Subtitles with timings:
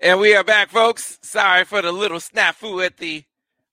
[0.00, 1.18] And we are back, folks.
[1.22, 3.24] Sorry for the little snafu at the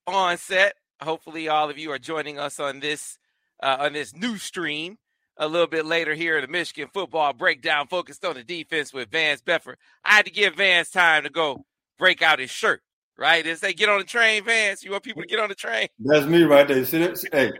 [0.07, 0.73] onset.
[0.99, 3.19] Hopefully, all of you are joining us on this
[3.61, 4.97] uh, on this new stream
[5.37, 9.11] a little bit later here in the Michigan football breakdown, focused on the defense with
[9.11, 9.77] Vance Bedford.
[10.03, 11.63] I had to give Vance time to go
[11.99, 12.81] break out his shirt.
[13.15, 13.45] Right?
[13.61, 15.89] They get on the train, Vance, you want people to get on the train?
[15.99, 16.83] That's me right there.
[16.85, 17.23] See that?
[17.31, 17.51] Hey,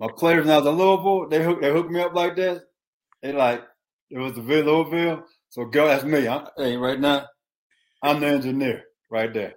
[0.00, 2.64] my players now the Louisville, they hook they hook me up like that.
[3.22, 3.62] They like
[4.10, 5.22] it was the Louisville.
[5.48, 6.26] So girl, that's me.
[6.26, 7.26] I'm, hey, right now,
[8.04, 9.54] I'm the engineer right there.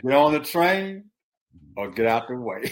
[0.00, 1.06] Get on the train
[1.76, 2.62] or get out the way.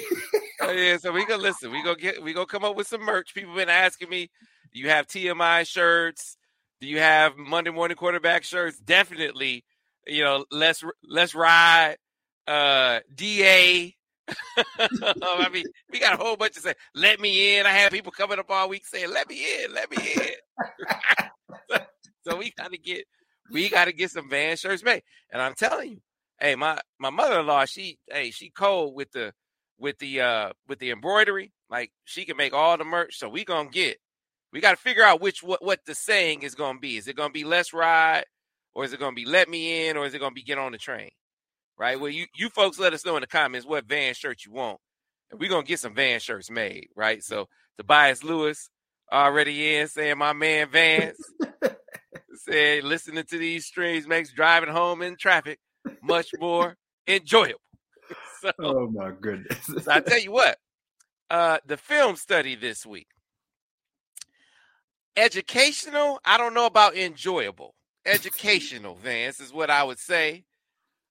[0.60, 1.72] oh, yeah, so we gonna listen.
[1.72, 3.34] We gonna get we gonna come up with some merch.
[3.34, 4.30] People been asking me,
[4.72, 6.36] do you have TMI shirts?
[6.80, 8.78] Do you have Monday morning quarterback shirts?
[8.78, 9.64] Definitely,
[10.06, 11.96] you know, let's let's ride
[12.46, 13.96] uh DA.
[14.78, 17.66] I mean, we got a whole bunch of say, let me in.
[17.66, 21.80] I had people coming up all week saying, let me in, let me in.
[22.24, 23.04] so we gotta get
[23.52, 25.02] we got to get some van shirts made.
[25.30, 25.98] And I'm telling you,
[26.40, 29.32] hey, my my mother-in-law, she hey, she cold with the
[29.78, 31.52] with the uh with the embroidery.
[31.70, 33.18] Like she can make all the merch.
[33.18, 33.98] So we gonna get.
[34.52, 36.96] We got to figure out which what what the saying is gonna be.
[36.96, 38.24] Is it gonna be let's ride,
[38.74, 40.72] or is it gonna be let me in, or is it gonna be get on
[40.72, 41.10] the train?
[41.78, 41.98] Right.
[41.98, 44.78] Well, you you folks let us know in the comments what van shirt you want,
[45.30, 46.88] and we're gonna get some van shirts made.
[46.94, 47.22] Right.
[47.22, 48.68] So Tobias Lewis
[49.10, 51.18] already in saying my man Vance.
[52.44, 55.58] said listening to these streams makes driving home in traffic
[56.02, 56.76] much more
[57.06, 57.58] enjoyable.
[58.40, 59.56] So, oh my goodness.
[59.66, 60.58] so I tell you what,
[61.30, 63.06] uh, the film study this week.
[65.16, 67.76] Educational, I don't know about enjoyable.
[68.04, 70.44] Educational, Vance, is what I would say.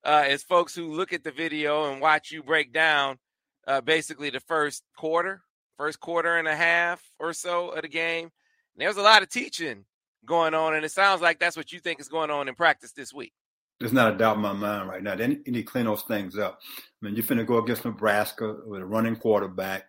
[0.03, 3.17] Uh, as folks who look at the video and watch you break down
[3.65, 5.41] uh, basically the first quarter,
[5.77, 8.25] first quarter and a half or so of the game.
[8.25, 8.31] And
[8.77, 9.85] there's a lot of teaching
[10.25, 12.91] going on, and it sounds like that's what you think is going on in practice
[12.91, 13.33] this week.
[13.79, 15.15] There's not a doubt in my mind right now.
[15.15, 16.59] They need to clean those things up.
[16.77, 19.85] I mean, you're finna go against Nebraska with a running quarterback.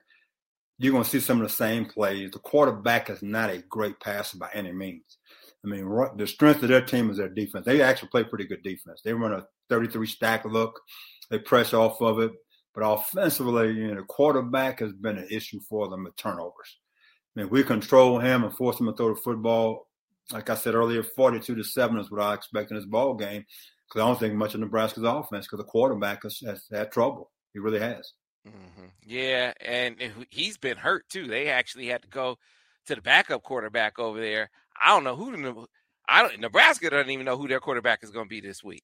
[0.79, 2.31] You're to see some of the same plays.
[2.31, 5.19] The quarterback is not a great passer by any means.
[5.65, 7.67] I mean, the strength of their team is their defense.
[7.67, 9.01] They actually play pretty good defense.
[9.05, 10.81] They run a 33 stack look.
[11.31, 12.33] They press off of it.
[12.75, 16.79] But offensively, you know, the quarterback has been an issue for them with turnovers.
[17.37, 19.87] I mean, we control him and force him to throw the football
[20.31, 23.45] like I said earlier, 42 to 7 is what I expect in this ball game
[23.89, 27.31] because I don't think much of Nebraska's offense because the quarterback has, has, had trouble.
[27.53, 28.13] He really has.
[28.47, 28.87] Mm-hmm.
[29.05, 29.97] Yeah, and
[30.31, 31.27] he's been hurt too.
[31.27, 32.39] They actually had to go
[32.87, 34.51] to the backup quarterback over there.
[34.81, 35.67] I don't know who.
[36.09, 36.41] I don't.
[36.41, 38.83] Nebraska doesn't even know who their quarterback is going to be this week.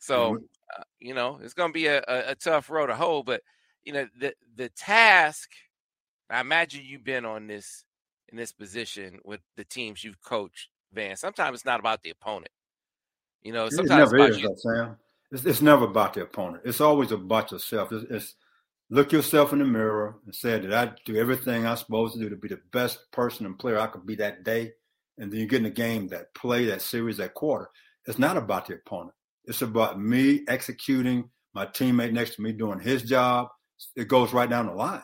[0.00, 0.44] So, mm-hmm.
[0.78, 3.26] uh, you know, it's going to be a, a, a, tough road to hold.
[3.26, 3.42] But
[3.84, 5.50] you know, the the task.
[6.30, 7.84] I imagine you've been on this
[8.30, 11.16] in this position with the teams you've coached, Van.
[11.16, 12.50] Sometimes it's not about the opponent.
[13.42, 14.54] You know, sometimes it never is, you.
[14.56, 14.96] Sam.
[15.30, 16.62] It's, it's, never about the opponent.
[16.64, 17.92] It's always about yourself.
[17.92, 18.34] It's, it's
[18.90, 22.28] look yourself in the mirror and say, "Did I do everything I'm supposed to do
[22.28, 24.72] to be the best person and player I could be that day?"
[25.18, 27.68] And then you get in the game, that play, that series, that quarter.
[28.06, 29.14] It's not about the opponent.
[29.44, 33.48] It's about me executing, my teammate next to me doing his job.
[33.96, 35.02] It goes right down the line.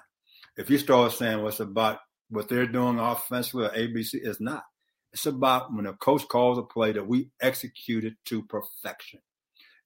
[0.56, 2.00] If you start saying, "What's well, about
[2.34, 4.64] what they're doing offensively or ABC is not.
[5.12, 9.20] It's about when a coach calls a play that we execute it to perfection.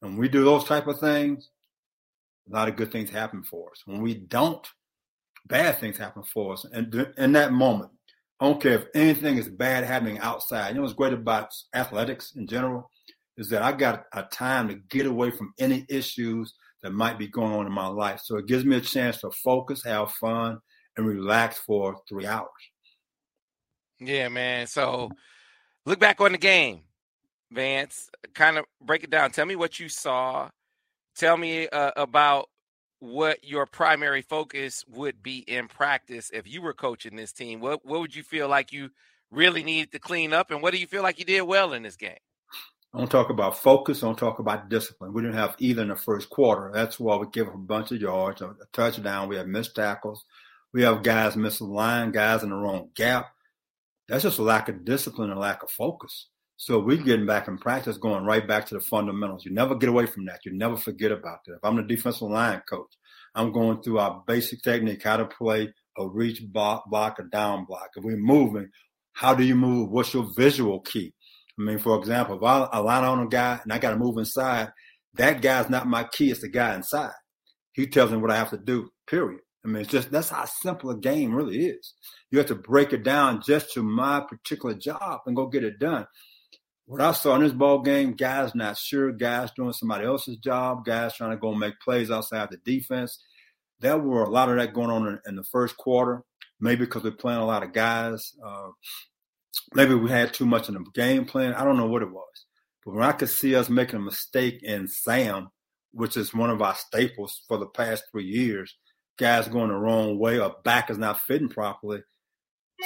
[0.01, 1.51] And when we do those type of things,
[2.51, 3.83] a lot of good things happen for us.
[3.85, 4.67] When we don't,
[5.47, 6.65] bad things happen for us.
[6.65, 7.91] And in that moment,
[8.41, 10.69] I don't care if anything is bad happening outside.
[10.69, 12.91] You know what's great about athletics in general
[13.37, 17.27] is that I got a time to get away from any issues that might be
[17.27, 18.21] going on in my life.
[18.25, 20.61] So it gives me a chance to focus, have fun,
[20.99, 22.49] and relax for three hours.
[24.01, 24.67] Yeah, man.
[24.67, 25.11] So
[25.87, 26.83] look back on the game,
[27.51, 28.11] Vance.
[28.35, 29.31] Kind of break it down.
[29.31, 30.51] Tell me what you saw.
[31.17, 32.51] Tell me uh, about
[33.01, 37.61] what your primary focus would be in practice if you were coaching this team.
[37.61, 38.91] What what would you feel like you
[39.31, 41.83] really needed to clean up, and what do you feel like you did well in
[41.83, 42.19] this game?
[42.95, 44.03] I don't talk about focus.
[44.03, 45.13] I don't talk about discipline.
[45.13, 46.71] We didn't have either in the first quarter.
[46.73, 49.29] That's why we gave up a bunch of yards, a touchdown.
[49.29, 50.25] We had missed tackles.
[50.73, 53.31] We have guys line, guys in the wrong gap.
[54.09, 56.29] That's just a lack of discipline and lack of focus.
[56.57, 59.45] So we're getting back in practice, going right back to the fundamentals.
[59.45, 60.41] You never get away from that.
[60.45, 61.55] You never forget about that.
[61.55, 62.91] If I'm the defensive line coach,
[63.35, 67.65] I'm going through our basic technique, how to play a reach block, block, a down
[67.65, 67.91] block.
[67.97, 68.71] If we're moving,
[69.13, 69.91] how do you move?
[69.91, 71.15] What's your visual key?
[71.59, 73.97] I mean, for example, if I, I line on a guy and I got to
[73.97, 74.73] move inside,
[75.15, 76.31] that guy's not my key.
[76.31, 77.13] It's the guy inside.
[77.73, 79.41] He tells me what I have to do, period.
[79.69, 81.93] I mean, it's just that's how simple a game really is.
[82.31, 85.79] You have to break it down just to my particular job and go get it
[85.79, 86.07] done.
[86.87, 90.87] what I saw in this ball game, guys not sure, guys doing somebody else's job,
[90.87, 93.23] guys trying to go make plays outside the defense.
[93.81, 96.23] There were a lot of that going on in, in the first quarter.
[96.61, 98.33] Maybe because we're playing a lot of guys.
[98.45, 98.71] Uh,
[99.75, 101.53] maybe we had too much in the game plan.
[101.53, 102.47] I don't know what it was.
[102.87, 105.51] But when I could see us making a mistake in Sam,
[105.93, 108.75] which is one of our staples for the past three years,
[109.19, 112.03] guys going the wrong way, or back is not fitting properly,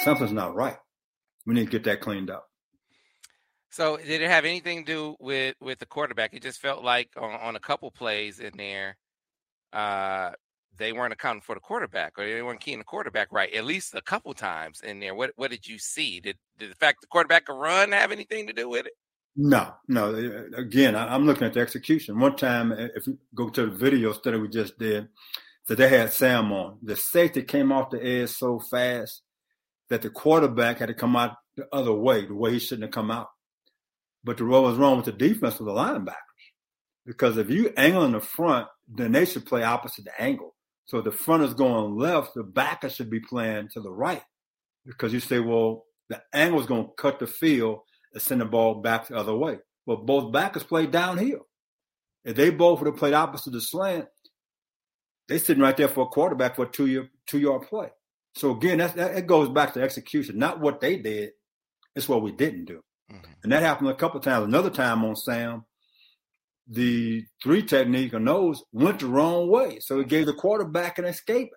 [0.03, 0.77] something's not right.
[1.45, 2.47] We need to get that cleaned up.
[3.69, 6.33] So did it have anything to do with with the quarterback?
[6.33, 8.97] It just felt like on, on a couple plays in there,
[9.73, 10.31] uh,
[10.77, 13.53] they weren't accounting for the quarterback, or they weren't keying the quarterback right.
[13.53, 15.15] At least a couple times in there.
[15.15, 16.19] What what did you see?
[16.19, 18.93] Did did the fact the quarterback could run have anything to do with it?
[19.35, 20.13] No, no.
[20.55, 22.19] Again, I'm looking at the execution.
[22.19, 25.07] One time, if you go to the video study we just did,
[25.67, 26.77] that they had Sam on.
[26.81, 29.21] The safety came off the edge so fast
[29.89, 32.91] that the quarterback had to come out the other way, the way he shouldn't have
[32.91, 33.27] come out.
[34.23, 36.15] But the what was wrong with the defense was the linebackers.
[37.05, 40.55] Because if you angle in the front, then they should play opposite the angle.
[40.85, 44.21] So the front is going left, the backer should be playing to the right.
[44.85, 47.79] Because you say, well, the angle is going to cut the field
[48.13, 49.59] and send the ball back the other way.
[49.85, 51.47] Well, both backers play downhill.
[52.23, 54.05] If they both would have played opposite the slant,
[55.27, 57.89] they sitting right there for a quarterback for a two year two yard play.
[58.35, 61.31] So again, that, that it goes back to execution, not what they did.
[61.95, 62.81] It's what we didn't do.
[63.11, 63.31] Mm-hmm.
[63.43, 64.45] And that happened a couple times.
[64.45, 65.65] Another time on Sam,
[66.67, 69.79] the three technique or nose went the wrong way.
[69.79, 71.49] So it gave the quarterback an escape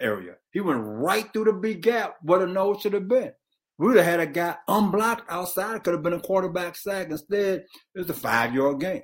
[0.00, 0.34] area.
[0.50, 3.32] He went right through the big gap where the nose should have been.
[3.78, 5.76] We would have had a guy unblocked outside.
[5.76, 7.10] It could have been a quarterback sack.
[7.10, 9.02] Instead, it was a five yard game.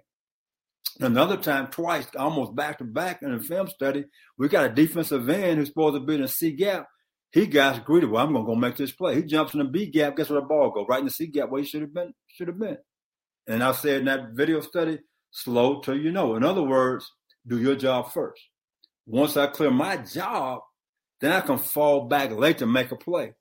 [1.00, 4.04] Another time, twice, almost back to back in the film study,
[4.36, 6.86] we got a defensive end who's supposed to be in a C gap.
[7.32, 8.06] He got greedy.
[8.06, 9.14] Well, I'm gonna go make this play.
[9.14, 10.16] He jumps in the B gap.
[10.16, 10.84] Guess where the ball go?
[10.84, 12.12] Right in the C gap where he should have been.
[12.26, 12.76] Should have been.
[13.46, 14.98] And I said in that video study,
[15.30, 16.36] slow till you know.
[16.36, 17.10] In other words,
[17.46, 18.42] do your job first.
[19.06, 20.60] Once I clear my job,
[21.20, 23.32] then I can fall back later and make a play.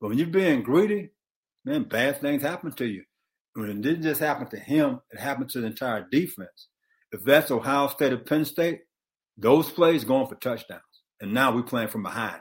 [0.00, 1.10] But when you're being greedy,
[1.64, 3.02] man, bad things happen to you.
[3.54, 6.68] When it didn't just happen to him, it happened to the entire defense.
[7.12, 8.80] If that's Ohio State or Penn State,
[9.36, 10.82] those plays going for touchdowns.
[11.20, 12.40] And now we're playing from behind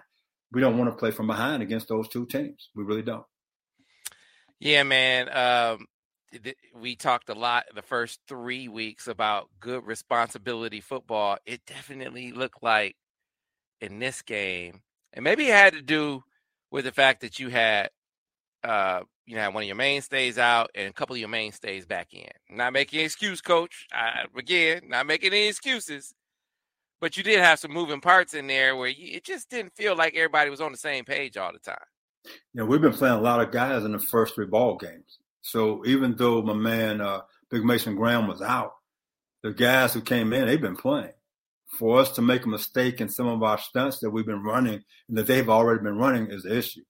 [0.51, 2.69] we don't want to play from behind against those two teams.
[2.75, 3.25] We really don't.
[4.59, 5.29] Yeah, man.
[5.29, 5.88] Um,
[6.44, 11.38] th- we talked a lot the first three weeks about good responsibility football.
[11.45, 12.95] It definitely looked like
[13.79, 14.81] in this game,
[15.13, 16.24] and maybe it had to do
[16.69, 17.89] with the fact that you had,
[18.63, 22.13] uh, you know, one of your mainstays out and a couple of your mainstays back
[22.13, 22.27] in.
[22.50, 23.88] Not making an excuse, coach.
[23.94, 26.13] I, again, not making any excuses
[27.01, 29.95] but you did have some moving parts in there where you, it just didn't feel
[29.95, 31.75] like everybody was on the same page all the time.
[32.23, 35.18] You know, we've been playing a lot of guys in the first three ball games.
[35.41, 38.74] So even though my man uh, Big Mason Graham was out,
[39.41, 41.12] the guys who came in, they've been playing.
[41.79, 44.83] For us to make a mistake in some of our stunts that we've been running
[45.09, 46.83] and that they've already been running is the issue.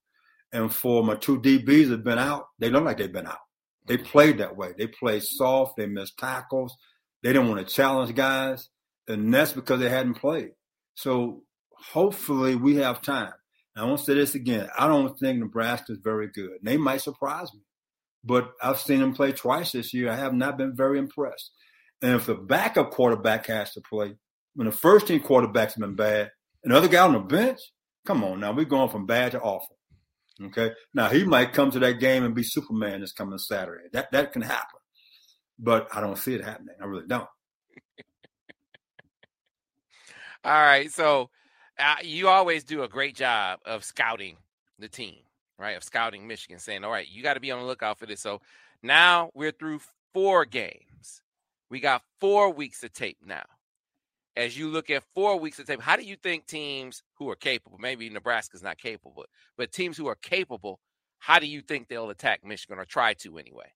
[0.53, 3.39] And for my two DBs that have been out, they look like they've been out.
[3.87, 4.73] They played that way.
[4.77, 5.77] They played soft.
[5.77, 6.75] They missed tackles.
[7.23, 8.69] They didn't want to challenge guys
[9.11, 10.51] and that's because they hadn't played.
[10.95, 13.33] So hopefully we have time.
[13.75, 14.69] I want to say this again.
[14.77, 16.57] I don't think Nebraska is very good.
[16.61, 17.61] They might surprise me,
[18.23, 20.11] but I've seen them play twice this year.
[20.11, 21.51] I have not been very impressed.
[22.01, 24.15] And if the backup quarterback has to play,
[24.55, 26.31] when the first team quarterback's been bad,
[26.63, 27.59] another guy on the bench,
[28.05, 29.77] come on now, we're going from bad to awful.
[30.45, 30.71] Okay.
[30.93, 33.85] Now he might come to that game and be Superman this coming Saturday.
[33.93, 34.79] That that can happen,
[35.59, 36.75] but I don't see it happening.
[36.81, 37.27] I really don't.
[40.43, 40.91] All right.
[40.91, 41.29] So
[41.77, 44.37] uh, you always do a great job of scouting
[44.79, 45.19] the team,
[45.59, 45.77] right?
[45.77, 48.21] Of scouting Michigan, saying, all right, you got to be on the lookout for this.
[48.21, 48.41] So
[48.83, 49.81] now we're through
[50.13, 51.21] four games.
[51.69, 53.45] We got four weeks of tape now.
[54.35, 57.35] As you look at four weeks of tape, how do you think teams who are
[57.35, 59.25] capable, maybe Nebraska's not capable,
[59.57, 60.79] but teams who are capable,
[61.19, 63.71] how do you think they'll attack Michigan or try to anyway?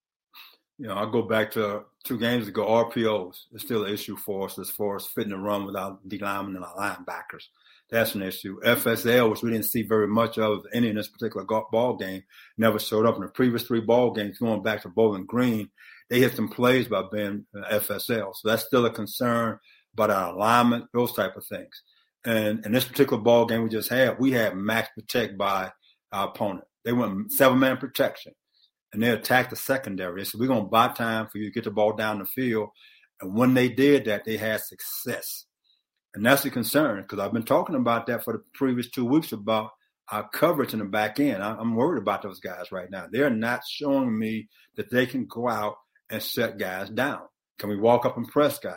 [0.78, 2.66] you know, I go back to two games ago.
[2.66, 6.18] RPOs is still an issue for us as far as fitting the run without D
[6.18, 7.44] linemen and our linebackers.
[7.88, 8.60] That's an issue.
[8.62, 12.24] FSL, which we didn't see very much of any in this particular ball game,
[12.58, 14.38] never showed up in the previous three ball games.
[14.38, 15.70] Going back to Bowling Green,
[16.10, 19.58] they hit some plays by Ben uh, FSL, so that's still a concern
[19.96, 21.82] about our uh, alignment, those type of things.
[22.24, 25.70] And in this particular ball game we just had, we had max protect by
[26.12, 26.64] our opponent.
[26.84, 28.32] They went seven man protection
[28.92, 30.20] and they attacked the secondary.
[30.20, 32.26] They said, We're going to buy time for you to get the ball down the
[32.26, 32.70] field.
[33.20, 35.46] And when they did that, they had success.
[36.14, 39.32] And that's the concern because I've been talking about that for the previous two weeks
[39.32, 39.70] about
[40.10, 41.42] our coverage in the back end.
[41.42, 43.06] I'm worried about those guys right now.
[43.10, 45.76] They're not showing me that they can go out
[46.10, 47.20] and shut guys down?
[47.58, 48.76] Can we walk up and press guys?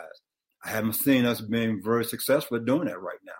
[0.64, 3.32] I haven't seen us being very successful at doing that right now.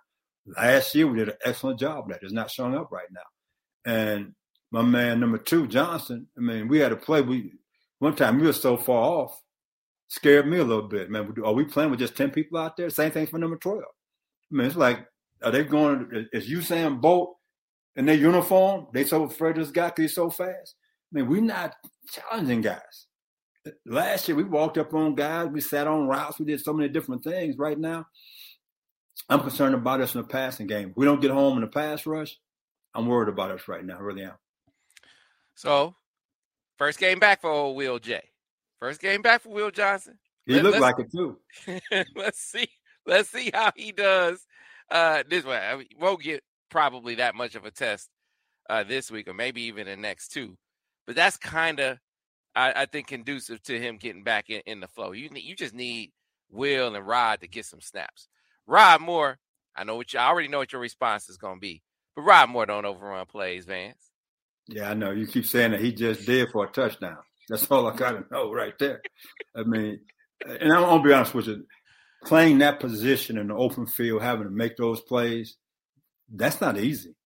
[0.57, 2.23] Last year we did an excellent job of that.
[2.23, 3.93] It's not showing up right now.
[3.93, 4.35] And
[4.71, 7.21] my man number two, Johnson, I mean, we had a play.
[7.21, 7.53] We
[7.99, 9.41] one time we were so far off,
[10.09, 11.11] scared me a little bit.
[11.11, 12.89] Man, are we playing with just 10 people out there?
[12.89, 13.83] Same thing for number 12.
[13.83, 13.85] I
[14.51, 15.07] mean, it's like,
[15.43, 17.37] are they going, is Usain Bolt
[17.97, 18.87] in their uniform?
[18.93, 20.75] They so afraid of this guy because he's so fast?
[21.13, 21.75] I mean, we're not
[22.11, 23.07] challenging guys.
[23.85, 26.89] Last year we walked up on guys, we sat on routes, we did so many
[26.89, 27.59] different things.
[27.59, 28.07] Right now,
[29.29, 30.93] I'm concerned about us in the passing game.
[30.97, 32.39] We don't get home in the pass rush,
[32.95, 33.97] I'm worried about us right now.
[33.97, 34.35] I really am.
[35.55, 35.95] So,
[36.79, 38.21] first game back for old Will J.
[38.79, 40.19] First game back for Will Johnson.
[40.47, 41.39] He Let, looked like it too.
[42.17, 42.69] let's see.
[43.07, 44.47] Let's see how he does
[44.91, 45.59] uh, this way.
[45.59, 48.09] I mean, won't get probably that much of a test
[48.69, 50.57] uh, this week, or maybe even the next two.
[51.07, 51.99] But that's kind of,
[52.55, 55.13] I, I, think, conducive to him getting back in, in the flow.
[55.13, 56.13] You you just need
[56.51, 58.29] Will and Rod to get some snaps.
[58.67, 59.39] Rod Moore,
[59.77, 61.83] I know what you I already know what your response is going to be,
[62.15, 64.11] but Rod Moore don't overrun plays, Vance.
[64.67, 65.11] Yeah, I know.
[65.11, 67.19] You keep saying that he just did for a touchdown.
[67.49, 69.01] That's all I got to know right there.
[69.57, 70.01] I mean,
[70.47, 71.67] and I'm gonna be honest with you,
[72.25, 75.57] playing that position in the open field, having to make those plays,
[76.33, 77.17] that's not easy.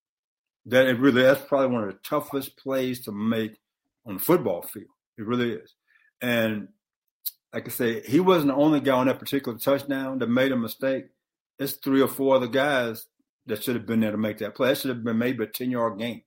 [0.65, 3.59] That it really that's probably one of the toughest plays to make
[4.05, 4.87] on the football field.
[5.17, 5.73] It really is.
[6.21, 6.69] And
[7.53, 10.57] like I say, he wasn't the only guy on that particular touchdown that made a
[10.57, 11.05] mistake.
[11.57, 13.05] It's three or four other guys
[13.45, 14.69] that should have been there to make that play.
[14.69, 16.21] That should have been maybe a 10 yard game.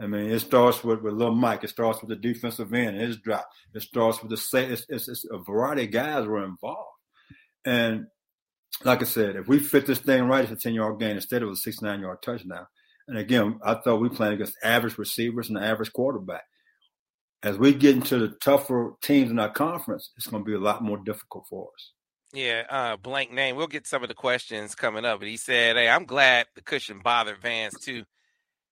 [0.00, 1.62] I mean, it starts with, with little Mike.
[1.62, 3.48] It starts with the defensive end his drop.
[3.74, 6.88] It starts with the it's, it's, it's a variety of guys were involved.
[7.64, 8.06] And
[8.84, 11.42] like I said, if we fit this thing right, it's a 10 yard gain instead
[11.42, 12.66] of a 69 yard touchdown.
[13.08, 16.44] And again, I thought we playing against average receivers and average quarterback.
[17.42, 20.60] As we get into the tougher teams in our conference, it's going to be a
[20.60, 21.92] lot more difficult for us.
[22.32, 23.56] Yeah, uh, blank name.
[23.56, 25.20] We'll get some of the questions coming up.
[25.20, 28.04] But he said, Hey, I'm glad the cushion bothered Vance too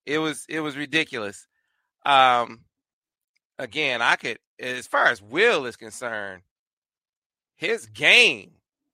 [0.09, 1.47] it was it was ridiculous.
[2.05, 2.63] Um,
[3.59, 6.43] again, I could as far as Will is concerned,
[7.57, 8.53] his game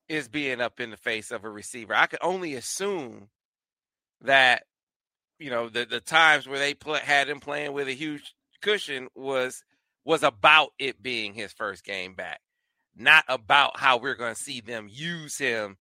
[0.08, 1.94] is being up in the face of a receiver.
[1.94, 3.28] I could only assume
[4.22, 4.64] that
[5.38, 8.33] you know the the times where they play, had him playing with a huge
[8.64, 9.62] cushion was
[10.04, 12.40] was about it being his first game back,
[12.96, 15.76] not about how we're going to see them use him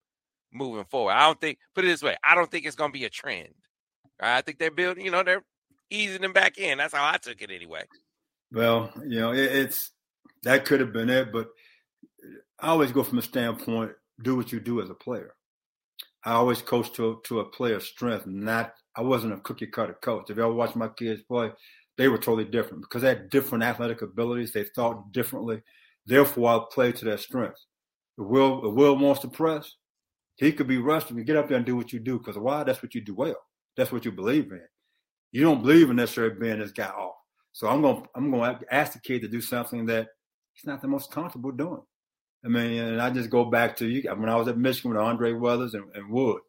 [0.51, 1.13] moving forward.
[1.13, 3.09] I don't think put it this way, I don't think it's going to be a
[3.09, 3.53] trend.
[4.19, 5.43] I think they're building, you know, they're
[5.89, 6.77] easing them back in.
[6.77, 7.83] That's how I took it anyway.
[8.51, 9.91] Well, you know, it, it's
[10.43, 11.49] that could have been it, but
[12.59, 15.33] I always go from a standpoint: do what you do as a player.
[16.23, 20.29] I always coach to to a player's strength, not I wasn't a cookie cutter coach.
[20.29, 21.51] If ever watch my kids play,
[21.97, 24.51] they were totally different because they had different athletic abilities.
[24.51, 25.61] They thought differently.
[26.05, 27.65] Therefore, I played to their strengths.
[28.17, 29.75] If Will, if Will wants to press,
[30.35, 32.63] he could be rushed and get up there and do what you do because why?
[32.63, 33.37] That's what you do well.
[33.77, 34.61] That's what you believe in.
[35.31, 37.15] You don't believe in necessarily being this guy off.
[37.53, 40.07] So I'm going I'm going to ask the kid to do something that
[40.53, 41.81] he's not the most comfortable doing.
[42.43, 44.99] I mean, and I just go back to you when I was at Michigan with
[44.99, 46.41] Andre Weathers and, and Wood.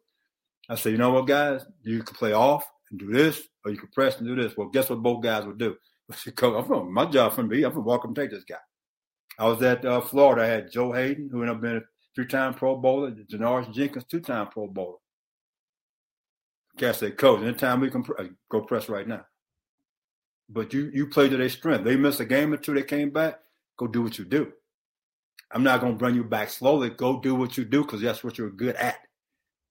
[0.67, 3.77] I said, you know what, guys, you can play off and do this, or you
[3.77, 4.55] can press and do this.
[4.55, 5.75] Well, guess what both guys would do?
[6.43, 7.63] I'm from my job from me.
[7.63, 8.57] I'm from and take this guy.
[9.39, 10.43] I was at uh, Florida.
[10.43, 11.81] I had Joe Haden, who ended up being a
[12.15, 14.97] three-time Pro Bowler, Janoris Jenkins, two-time Pro Bowler.
[16.77, 19.25] Cats say, coach, anytime we can uh, go press right now.
[20.47, 21.85] But you you play to their strength.
[21.85, 23.39] They missed a game or two, they came back.
[23.77, 24.51] Go do what you do.
[25.51, 26.89] I'm not going to bring you back slowly.
[26.89, 28.97] Go do what you do because that's what you're good at.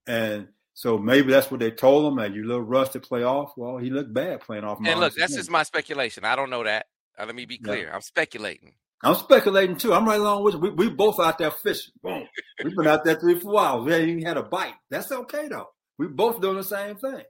[0.07, 2.19] And so maybe that's what they told him.
[2.19, 3.53] And you little rusty play off.
[3.57, 4.79] Well, he looked bad playing off.
[4.85, 6.25] And look, that's just my speculation.
[6.25, 6.87] I don't know that.
[7.19, 7.87] Uh, let me be clear.
[7.87, 7.95] Yeah.
[7.95, 8.73] I'm speculating.
[9.03, 9.93] I'm speculating too.
[9.95, 10.61] I'm right along with you.
[10.61, 11.93] We, we both out there fishing.
[12.03, 12.27] Boom.
[12.63, 13.85] We've been out there three, four hours.
[13.85, 14.75] We ain't even had a bite.
[14.91, 15.69] That's okay though.
[15.99, 17.23] We both doing the same thing.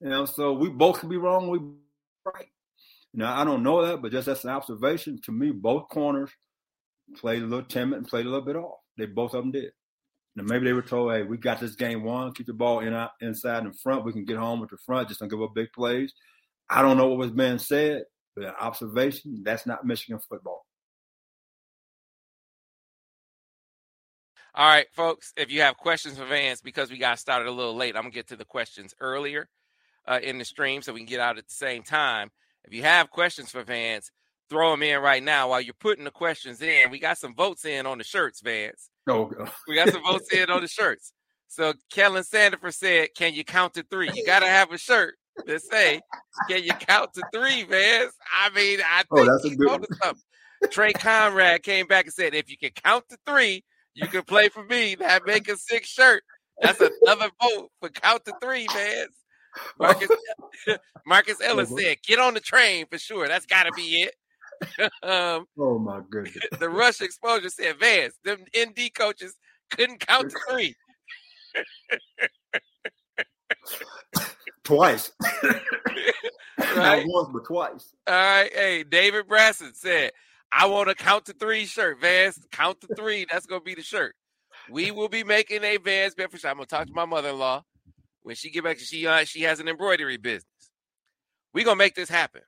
[0.00, 1.58] You know, so we both could be wrong, we
[2.24, 2.48] right.
[3.14, 5.20] Now I don't know that, but just that's an observation.
[5.24, 6.30] To me, both corners
[7.16, 8.78] played a little timid and played a little bit off.
[8.96, 9.72] They both of them did.
[10.44, 12.32] Maybe they were told, "Hey, we got this game won.
[12.32, 14.04] Keep the ball in inside and front.
[14.04, 15.08] We can get home with the front.
[15.08, 16.12] Just don't give up big plays."
[16.70, 18.04] I don't know what was being said,
[18.36, 19.42] but an observation.
[19.42, 20.66] That's not Michigan football.
[24.54, 27.76] All right, folks, if you have questions for Vance, because we got started a little
[27.76, 29.48] late, I'm going to get to the questions earlier
[30.06, 32.30] uh, in the stream so we can get out at the same time.
[32.64, 34.10] If you have questions for Vance,
[34.50, 36.90] throw them in right now while you're putting the questions in.
[36.90, 38.90] We got some votes in on the shirts, Vance.
[39.08, 39.30] Oh,
[39.68, 41.12] we got some votes in on the shirts.
[41.48, 44.10] So Kellen Sandifer said, "Can you count to three?
[44.14, 45.14] You got to have a shirt
[45.46, 46.00] that say,
[46.48, 49.86] "Can you count to three, man?" I mean, I oh, think oh, that's a good
[50.02, 50.22] something.
[50.70, 54.48] Trey Conrad came back and said, if you can count to three, you can play
[54.48, 54.94] for me.
[54.96, 56.22] That make a six shirt.
[56.60, 59.06] That's another vote for count to three, man.
[59.80, 59.86] Oh.
[59.86, 60.10] Marcus
[61.06, 63.26] Marcus Ellis said, "Get on the train for sure.
[63.26, 64.14] That's got to be it."
[65.02, 66.44] um, oh my goodness!
[66.58, 69.34] The rush exposure said, "Vance, them ND coaches
[69.70, 70.74] couldn't count to three.
[74.64, 75.12] twice.
[75.42, 76.76] right?
[76.76, 77.94] Not once, but twice.
[78.06, 78.52] All right.
[78.52, 80.12] Hey, David Brasson said,
[80.52, 82.44] I want to count to three shirt, Vance.
[82.50, 83.26] Count to three.
[83.30, 84.14] That's going to be the shirt.
[84.70, 86.50] We will be making a Vance Bedford shirt.
[86.50, 87.64] I'm going to talk to my mother-in-law
[88.22, 88.78] when she get back.
[88.78, 90.44] She uh, she has an embroidery business.
[91.54, 92.42] We're going to make this happen.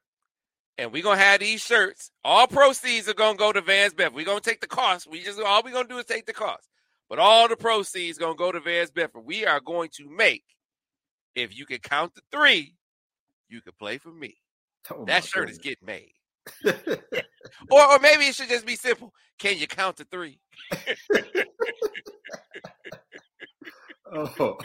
[0.78, 2.10] And we're going to have these shirts.
[2.24, 4.14] All proceeds are going to go to Vance Bedford.
[4.14, 5.06] We're going to take the cost.
[5.10, 6.68] We just All we're going to do is take the cost.
[7.08, 9.24] But all the proceeds going to go to Vance Bedford.
[9.26, 10.44] We are going to make,
[11.34, 12.76] if you can count to three,
[13.48, 14.36] you can play for me.
[14.90, 15.58] Oh that shirt goodness.
[15.58, 16.12] is getting made.
[17.70, 19.12] or, or maybe it should just be simple.
[19.38, 20.38] Can you count to three?
[24.12, 24.32] oh.
[24.38, 24.58] oh.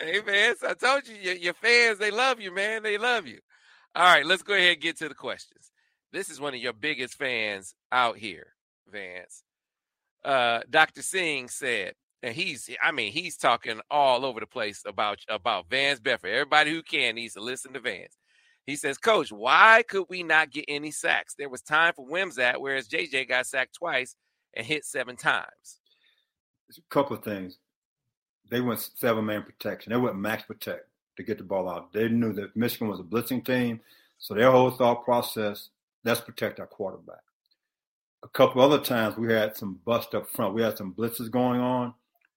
[0.00, 2.82] Hey man, I told you your, your fans they love you, man.
[2.82, 3.38] They love you.
[3.96, 5.70] All right, let's go ahead and get to the questions.
[6.12, 8.48] This is one of your biggest fans out here,
[8.92, 9.42] Vance.
[10.22, 11.00] Uh, Dr.
[11.00, 15.98] Singh said, and he's I mean, he's talking all over the place about about Vance
[15.98, 16.28] Bedford.
[16.28, 18.18] Everybody who can needs to listen to Vance.
[18.66, 21.34] He says, Coach, why could we not get any sacks?
[21.34, 24.14] There was time for Wimsatt, whereas JJ got sacked twice
[24.52, 25.80] and hit seven times.
[26.76, 27.56] a couple of things.
[28.50, 29.94] They went seven man protection.
[29.94, 30.84] They went max protect
[31.16, 31.92] to get the ball out.
[31.92, 33.80] They knew that Michigan was a blitzing team.
[34.18, 35.70] So their whole thought process,
[36.04, 37.22] let's protect our quarterback.
[38.22, 40.54] A couple other times we had some bust up front.
[40.54, 41.94] We had some blitzes going on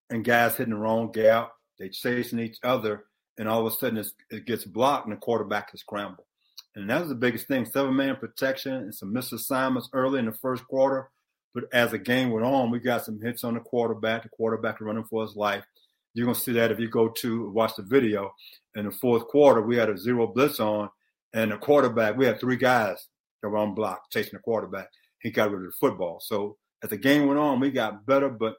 [0.09, 1.53] and guys hitting the wrong gap.
[1.77, 3.05] They chasing each other
[3.38, 6.27] and all of a sudden it gets blocked and the quarterback is scrambled.
[6.75, 10.25] And that was the biggest thing: seven man protection and some missed assignments early in
[10.25, 11.09] the first quarter.
[11.53, 14.24] But as the game went on, we got some hits on the quarterback.
[14.24, 15.63] The quarterback running for his life.
[16.13, 18.34] You're gonna see that if you go to watch the video.
[18.75, 20.89] In the fourth quarter, we had a zero blitz on,
[21.34, 22.17] and the quarterback.
[22.17, 23.07] We had three guys
[23.41, 24.89] that were on block chasing the quarterback.
[25.21, 26.19] He got rid of the football.
[26.21, 28.55] So as the game went on, we got better, but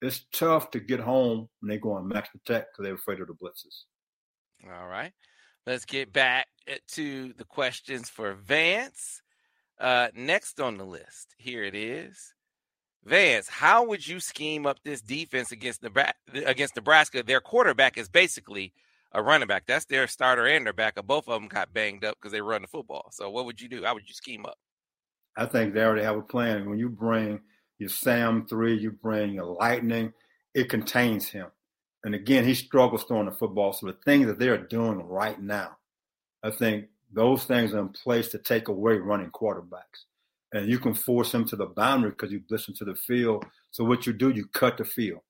[0.00, 3.26] it's tough to get home when they go on max protect because they're afraid of
[3.28, 3.84] the blitzes.
[4.64, 5.12] All right.
[5.66, 9.22] Let's get back eh, to the questions for Vance.
[9.78, 12.34] Uh, next on the list, here it is.
[13.08, 16.14] Vance, how would you scheme up this defense against Nebraska?
[16.44, 18.74] Against Nebraska, their quarterback is basically
[19.12, 19.64] a running back.
[19.66, 21.06] That's their starter and their backup.
[21.06, 23.08] Both of them got banged up because they run the football.
[23.12, 23.82] So, what would you do?
[23.82, 24.58] How would you scheme up?
[25.38, 26.68] I think they already have a plan.
[26.68, 27.40] When you bring
[27.78, 30.12] your Sam three, you bring your Lightning,
[30.52, 31.46] it contains him.
[32.04, 33.72] And again, he struggles throwing the football.
[33.72, 35.78] So the things that they're doing right now,
[36.42, 40.04] I think those things are in place to take away running quarterbacks.
[40.52, 43.44] And you can force them to the boundary because you blitz into the field.
[43.70, 45.20] So what you do, you cut the field.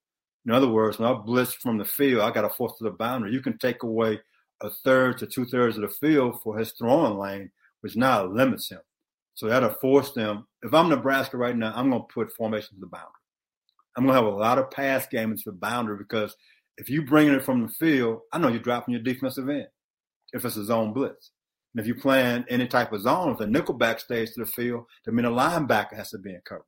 [0.45, 2.91] In other words, when I blitz from the field, I got to force to the
[2.91, 3.33] boundary.
[3.33, 4.19] You can take away
[4.61, 7.51] a third to two thirds of the field for his throwing lane,
[7.81, 8.79] which now limits him.
[9.35, 10.47] So that'll force them.
[10.63, 13.11] If I'm Nebraska right now, I'm going to put formation to the boundary.
[13.95, 16.35] I'm going to have a lot of pass game into the boundary because
[16.77, 19.67] if you bringing it from the field, I know you're dropping your defensive end
[20.33, 21.31] if it's a zone blitz.
[21.73, 24.85] And if you're playing any type of zone, if the nickelback stays to the field,
[25.05, 26.65] that means a linebacker has to be in coverage.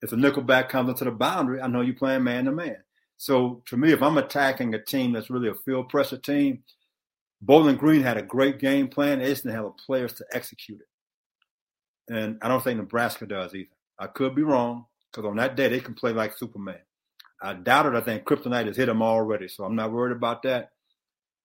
[0.00, 2.76] If the nickelback comes into the boundary, I know you're playing man to man.
[3.16, 6.62] So to me, if I'm attacking a team that's really a field pressure team,
[7.40, 9.18] Bowling Green had a great game plan.
[9.18, 12.14] They just didn't have the players to execute it.
[12.14, 13.68] And I don't think Nebraska does either.
[13.98, 16.78] I could be wrong because on that day they can play like Superman.
[17.42, 17.94] I doubt it.
[17.94, 20.70] I think kryptonite has hit them already, so I'm not worried about that.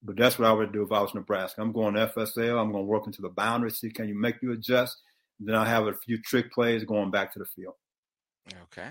[0.03, 1.61] But that's what I would do if I was Nebraska.
[1.61, 2.59] I'm going to FSL.
[2.59, 5.01] I'm going to work into the boundary, see can you make you adjust.
[5.39, 7.75] Then I have a few trick plays going back to the field.
[8.63, 8.89] Okay.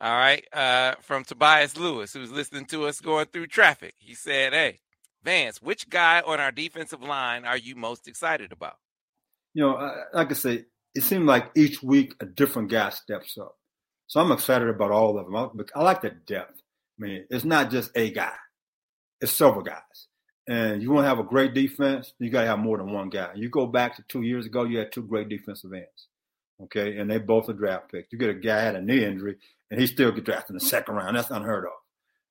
[0.00, 0.44] All right.
[0.52, 4.80] Uh, from Tobias Lewis, who's listening to us going through traffic, he said, "Hey,
[5.22, 8.78] Vance, which guy on our defensive line are you most excited about?"
[9.54, 10.64] You know, like I say,
[10.94, 13.56] it seemed like each week a different guy steps up.
[14.08, 15.36] So I'm excited about all of them.
[15.36, 16.60] I, I like the depth.
[16.98, 18.34] I mean, it's not just a guy;
[19.20, 20.08] it's several guys.
[20.48, 23.10] And you want to have a great defense, you got to have more than one
[23.10, 23.30] guy.
[23.34, 26.08] You go back to two years ago, you had two great defensive ends.
[26.64, 28.12] Okay, and they both are draft picks.
[28.12, 29.36] You get a guy had a knee injury,
[29.70, 31.16] and he still get drafted in the second round.
[31.16, 31.72] That's unheard of.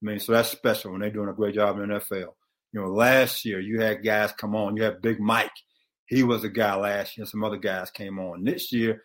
[0.01, 2.33] I mean, so that's special when they're doing a great job in the NFL.
[2.73, 4.77] You know, last year you had guys come on.
[4.77, 5.51] You had Big Mike.
[6.05, 7.25] He was a guy last year.
[7.25, 8.43] Some other guys came on.
[8.43, 9.01] This year,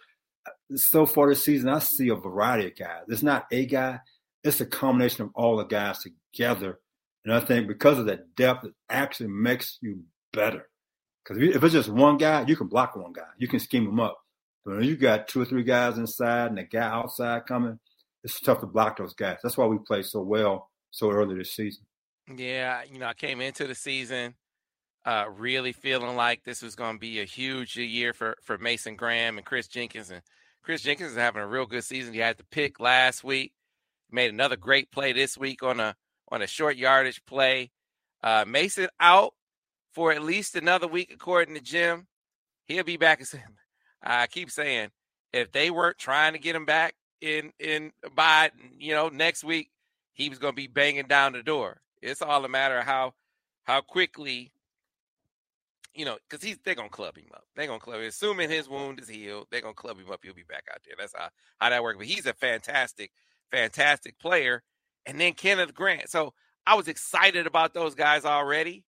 [0.74, 3.02] so far this season, I see a variety of guys.
[3.08, 4.00] It's not a guy,
[4.42, 5.98] it's a combination of all the guys
[6.32, 6.78] together.
[7.26, 10.68] And I think because of that depth, it actually makes you better.
[11.24, 13.98] Because if it's just one guy, you can block one guy, you can scheme him
[13.98, 14.16] up.
[14.64, 17.80] But when you got two or three guys inside and a guy outside coming,
[18.22, 19.38] it's tough to block those guys.
[19.42, 21.84] That's why we played so well so early this season.
[22.32, 24.34] Yeah, you know, I came into the season
[25.04, 28.94] uh, really feeling like this was going to be a huge year for for Mason
[28.96, 30.10] Graham and Chris Jenkins.
[30.10, 30.22] And
[30.62, 32.12] Chris Jenkins is having a real good season.
[32.12, 33.52] He had the pick last week,
[34.12, 35.96] made another great play this week on a
[36.28, 37.70] on a short yardage play.
[38.22, 39.34] Uh, Mason out
[39.92, 42.06] for at least another week, according to Jim.
[42.66, 43.22] He'll be back.
[44.02, 44.90] I keep saying,
[45.32, 49.70] if they weren't trying to get him back in in by you know next week,
[50.12, 51.80] he was going to be banging down the door.
[52.02, 53.14] It's all a matter of how
[53.64, 54.52] how quickly
[55.96, 57.44] you know, because he's they're gonna club him up.
[57.56, 58.06] They're gonna club him.
[58.06, 60.20] Assuming his wound is healed, they're gonna club him up.
[60.22, 60.94] He'll be back out there.
[60.98, 61.96] That's how how that works.
[61.96, 63.12] But he's a fantastic,
[63.50, 64.62] fantastic player.
[65.06, 66.10] And then Kenneth Grant.
[66.10, 66.34] So
[66.66, 68.84] I was excited about those guys already.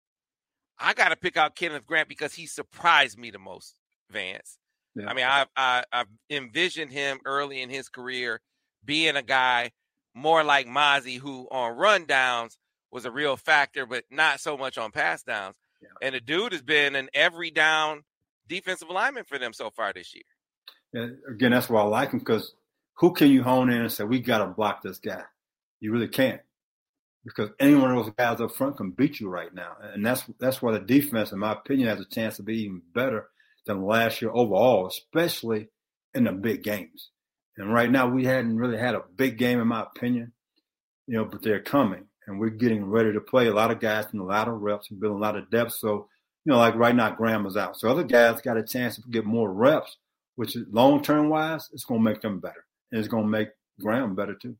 [0.78, 3.74] I got to pick out Kenneth Grant because he surprised me the most,
[4.10, 4.58] Vance.
[4.94, 5.08] Yeah.
[5.08, 8.40] I mean, I, I I've envisioned him early in his career
[8.84, 9.72] being a guy
[10.14, 12.56] more like Mazi, who on rundowns
[12.90, 15.56] was a real factor, but not so much on pass downs.
[15.82, 15.88] Yeah.
[16.00, 18.04] And the dude has been an every down
[18.48, 20.24] defensive lineman for them so far this year.
[20.94, 22.54] And again, that's why I like him because
[22.94, 25.22] who can you hone in and say, we got to block this guy?
[25.80, 26.40] You really can't
[27.26, 29.72] because any one of those guys up front can beat you right now.
[29.82, 32.82] And that's that's why the defense, in my opinion, has a chance to be even
[32.94, 33.28] better
[33.66, 35.68] than last year overall, especially
[36.14, 37.10] in the big games.
[37.58, 40.32] And right now, we hadn't really had a big game, in my opinion,
[41.06, 43.48] you know, but they're coming and we're getting ready to play.
[43.48, 45.72] A lot of guys in a lot of reps and building a lot of depth.
[45.72, 46.08] So,
[46.44, 47.78] you know, like right now, Graham is out.
[47.78, 49.96] So other guys got a chance to get more reps,
[50.36, 52.64] which long term wise, it's going to make them better.
[52.92, 53.48] And it's going to make
[53.80, 54.56] Graham better too.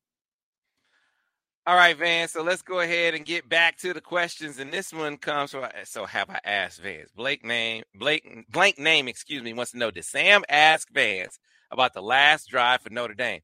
[1.69, 2.29] All right, Van.
[2.29, 4.61] So let's go ahead and get back to the questions.
[4.61, 7.11] And this one comes from so have I asked Vance?
[7.11, 11.41] Blake name Blake blank name, excuse me, wants to know did Sam ask Vance
[11.73, 13.41] about the last drive for Notre Dame?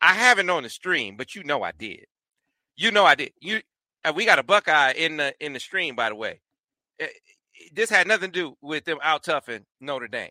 [0.00, 2.06] I haven't on the stream, but you know I did.
[2.76, 3.32] You know I did.
[3.40, 3.60] You
[4.04, 6.42] uh, we got a Buckeye in the in the stream, by the way.
[7.00, 7.08] Eh,
[7.72, 10.30] this had nothing to do with them out toughing Notre Dame.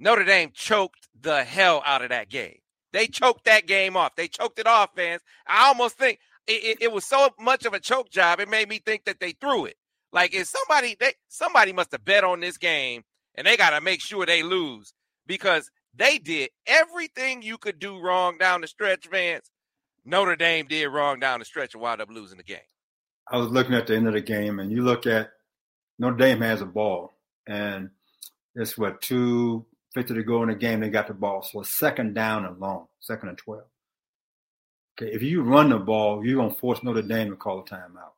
[0.00, 2.60] Notre Dame choked the hell out of that game.
[2.94, 4.16] They choked that game off.
[4.16, 5.22] They choked it off, fans.
[5.46, 8.40] I almost think it, it, was so much of a choke job.
[8.40, 9.76] It made me think that they threw it.
[10.12, 13.02] Like if somebody they somebody must have bet on this game
[13.34, 14.92] and they got to make sure they lose
[15.26, 19.50] because they did everything you could do wrong down the stretch, fans.
[20.04, 22.58] Notre Dame did wrong down the stretch and wound up losing the game.
[23.30, 25.30] I was looking at the end of the game, and you look at
[25.98, 27.12] Notre Dame has a ball,
[27.46, 27.90] and
[28.54, 30.80] it's what two fifty to go in the game.
[30.80, 33.64] They got the ball, so a second down and long, second and twelve.
[34.94, 38.12] Okay, if you run the ball, you're gonna force Notre Dame to call a timeout.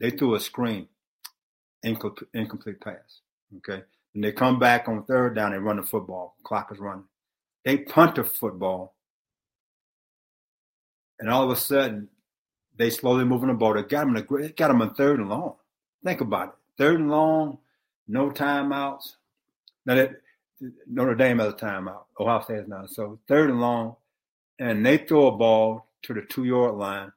[0.00, 0.88] They threw a screen,
[1.82, 3.20] incomplete, incomplete pass.
[3.58, 3.82] Okay,
[4.14, 5.52] and they come back on third down.
[5.52, 6.36] They run the football.
[6.44, 7.04] Clock is running.
[7.64, 8.94] They punt the football
[11.18, 12.08] and all of a sudden
[12.76, 13.74] they slowly moving the ball.
[13.74, 15.54] They got them a, got them in third and long.
[16.04, 17.58] Think about it, third and long,
[18.08, 19.14] no timeouts.
[19.86, 20.20] Now that
[20.86, 22.90] Notre Dame has a timeout, Ohio State is not.
[22.90, 23.96] So third and long,
[24.58, 27.12] and they throw a ball to the two yard line,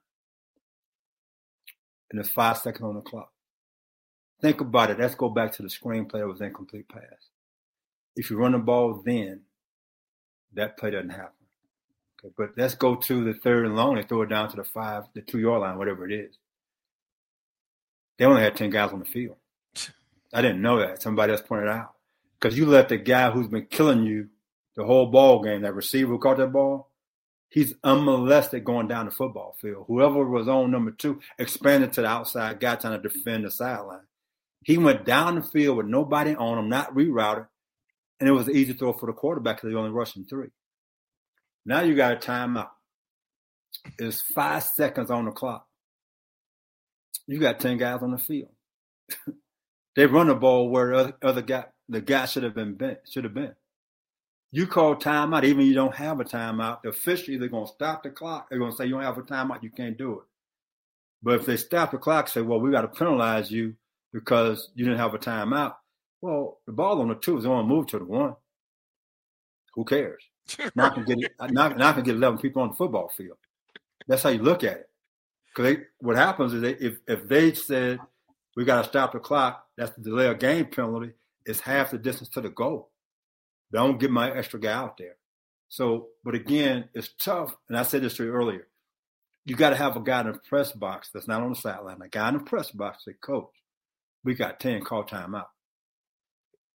[2.10, 3.32] and there's five seconds on the clock.
[4.42, 5.00] Think about it.
[5.00, 7.02] Let's go back to the screenplay that was incomplete pass.
[8.16, 9.42] If you run the ball then,
[10.54, 11.32] that play doesn't happen.
[12.24, 14.64] Okay, but let's go to the third and long and throw it down to the
[14.64, 16.38] five, the two yard line, whatever it is.
[18.18, 19.38] They only had 10 guys on the field.
[20.34, 21.02] I didn't know that.
[21.02, 21.94] Somebody else pointed out.
[22.40, 24.30] Because you let the guy who's been killing you
[24.76, 26.90] the whole ball game, that receiver who caught that ball,
[27.50, 29.86] he's unmolested going down the football field.
[29.88, 34.06] Whoever was on number two expanded to the outside guy trying to defend the sideline.
[34.64, 37.48] He went down the field with nobody on him, not rerouted,
[38.20, 40.50] and it was an easy throw for the quarterback because he only rushing three.
[41.66, 42.70] Now you got a timeout.
[44.00, 45.66] It's five seconds on the clock.
[47.28, 48.52] You got 10 guys on the field.
[49.96, 53.26] they run the ball where other, other guy, the guy should have been, been should
[53.26, 53.54] have been.
[54.52, 56.82] You call timeout, even you don't have a timeout.
[56.82, 58.50] The official they're gonna stop the clock.
[58.50, 60.26] They're gonna say you don't have a timeout, you can't do it.
[61.24, 63.76] But if they stop the clock, say, well, we got to penalize you
[64.14, 65.76] because you didn't have a timeout.
[66.22, 68.36] Well, the ball on the two is going to move to the one.
[69.74, 70.24] Who cares?
[70.76, 71.20] Now I can get
[71.52, 73.38] now, now I can get eleven people on the football field.
[74.08, 74.90] That's how you look at it.
[75.54, 78.00] Because what happens is they, if if they said
[78.56, 81.12] we got to stop the clock, that's the delay of game penalty.
[81.46, 82.90] It's half the distance to the goal.
[83.72, 85.16] Don't get my extra guy out there.
[85.70, 87.56] So, but again, it's tough.
[87.68, 88.68] And I said this to you earlier.
[89.46, 92.02] You got to have a guy in the press box that's not on the sideline.
[92.02, 93.52] A guy in the press box say, "Coach,
[94.24, 95.48] we got ten, call timeout."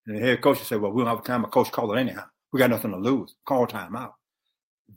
[0.08, 1.43] And the head coach will say, "Well, we don't have time.
[1.43, 3.36] A coach call it anyhow." We got nothing to lose.
[3.45, 4.13] Call timeout.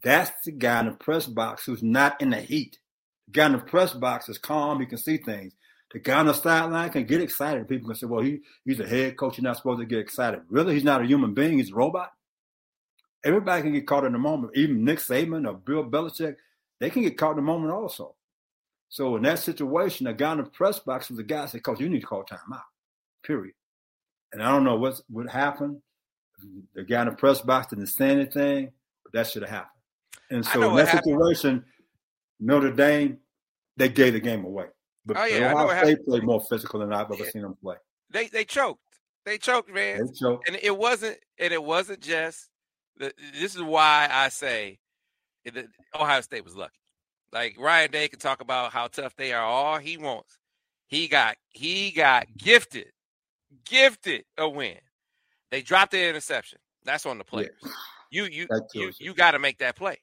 [0.02, 2.78] That's the guy in the press box who's not in the heat.
[3.26, 4.80] The guy in the press box is calm.
[4.80, 5.54] He can see things.
[5.94, 7.68] The guy on the sideline can get excited.
[7.68, 9.38] People can say, well, he, he's a head coach.
[9.38, 10.40] You're not supposed to get excited.
[10.48, 10.74] Really?
[10.74, 11.58] He's not a human being.
[11.58, 12.10] He's a robot.
[13.24, 14.56] Everybody can get caught in the moment.
[14.56, 16.34] Even Nick Saban or Bill Belichick,
[16.80, 18.16] they can get caught in the moment also.
[18.88, 21.78] So in that situation, the guy in the press box was the guy said, Coach,
[21.78, 22.62] you need to call timeout.
[23.24, 23.54] Period.
[24.32, 25.80] And I don't know what what happened.
[26.74, 28.72] The guy in the press box didn't say anything,
[29.04, 29.70] but that should have happened.
[30.28, 31.64] And so in that situation,
[32.40, 33.18] Notre Dame,
[33.76, 34.66] they gave the game away.
[35.06, 37.76] But oh, yeah, Ohio State played more physical than I've ever seen them play.
[38.10, 38.80] They they choked.
[39.24, 40.06] They choked, man.
[40.06, 40.48] They choked.
[40.48, 42.48] And it wasn't and it wasn't just
[42.98, 44.78] this is why I say
[45.94, 46.78] Ohio State was lucky.
[47.32, 50.38] Like Ryan Day can talk about how tough they are all he wants.
[50.86, 52.86] He got he got gifted,
[53.64, 54.78] gifted a win.
[55.50, 56.58] They dropped the interception.
[56.84, 57.50] That's on the players.
[57.62, 57.70] Yeah.
[58.10, 59.98] You you you, you got to make that play.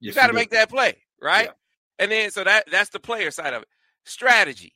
[0.00, 1.46] You got to make that play, right?
[1.46, 1.52] Yeah.
[1.98, 3.68] And then so that that's the player side of it.
[4.04, 4.74] Strategy.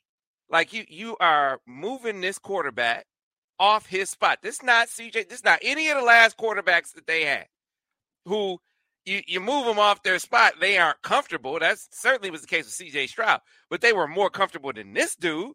[0.50, 3.06] Like you you are moving this quarterback
[3.58, 4.38] off his spot.
[4.42, 7.46] This not CJ, this not any of the last quarterbacks that they had
[8.24, 8.58] who
[9.04, 11.58] you, you move them off their spot, they aren't comfortable.
[11.58, 15.16] That certainly was the case with CJ Stroud, but they were more comfortable than this
[15.16, 15.52] dude.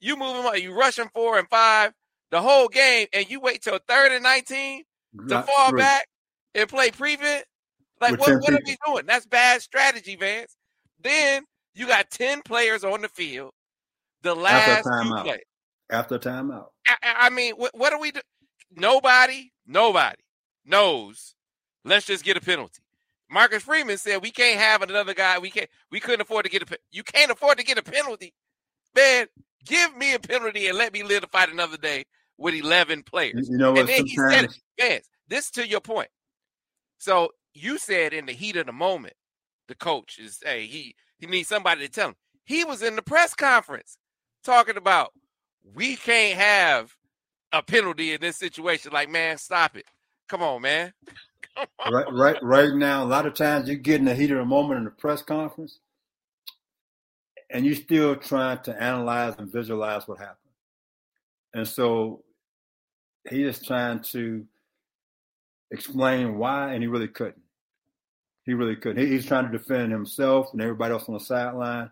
[0.00, 1.92] You move them you rush them four and five
[2.30, 4.84] the whole game, and you wait till third and 19
[5.28, 6.06] to fall back
[6.54, 7.44] and play prevent.
[8.00, 9.04] Like, what, what are we doing?
[9.06, 10.56] That's bad strategy, Vance.
[11.02, 11.44] Then
[11.74, 13.52] you got 10 players on the field.
[14.22, 15.40] The last two plays.
[15.90, 16.66] After timeout.
[16.86, 18.20] I, I mean, what, what are we do?
[18.76, 20.22] Nobody, nobody
[20.64, 21.34] knows
[21.84, 22.82] Let's just get a penalty.
[23.30, 25.38] Marcus Freeman said we can't have another guy.
[25.38, 25.70] We can't.
[25.90, 26.78] We couldn't afford to get a.
[26.90, 28.34] You can't afford to get a penalty,
[28.94, 29.26] man.
[29.64, 32.04] Give me a penalty and let me live to fight another day
[32.38, 33.48] with eleven players.
[33.48, 33.80] You know what?
[33.80, 36.08] And then he said, it, man, this to your point.
[36.98, 39.14] So you said in the heat of the moment,
[39.68, 42.16] the coach is hey he he needs somebody to tell him.
[42.44, 43.98] He was in the press conference
[44.42, 45.12] talking about
[45.74, 46.94] we can't have
[47.52, 48.92] a penalty in this situation.
[48.92, 49.84] Like man, stop it.
[50.28, 50.92] Come on, man
[51.90, 54.44] right, right, right now, a lot of times you get in the heat of the
[54.44, 55.78] moment in the press conference,
[57.50, 60.36] and you're still trying to analyze and visualize what happened.
[61.54, 62.22] And so
[63.28, 64.46] he is trying to
[65.70, 67.42] explain why, and he really couldn't.
[68.50, 69.00] He really couldn't.
[69.00, 71.88] He, he's trying to defend himself and everybody else on the sideline.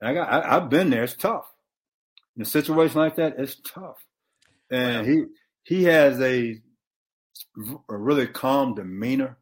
[0.00, 1.04] And I got, I, have been there.
[1.04, 1.48] It's tough.
[2.34, 4.04] In a situation like that, it's tough.
[4.68, 5.24] And he
[5.62, 6.60] he has a
[7.88, 9.38] a really calm demeanor,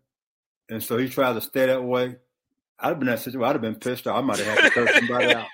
[0.68, 2.16] and so he tried to stay that way.
[2.78, 3.42] I'd have been that situation.
[3.42, 4.18] I'd have been pissed off.
[4.18, 5.46] I might have had to curse somebody out.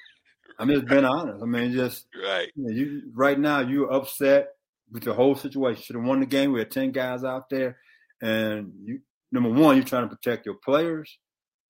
[0.58, 1.42] I'm just being honest.
[1.42, 2.50] I mean, just right.
[2.56, 4.54] You, know, you right now you're upset
[4.90, 5.82] with the whole situation.
[5.82, 6.52] Should have won the game.
[6.52, 7.76] We had ten guys out there,
[8.22, 9.00] and you
[9.32, 11.18] number one, you're trying to protect your players.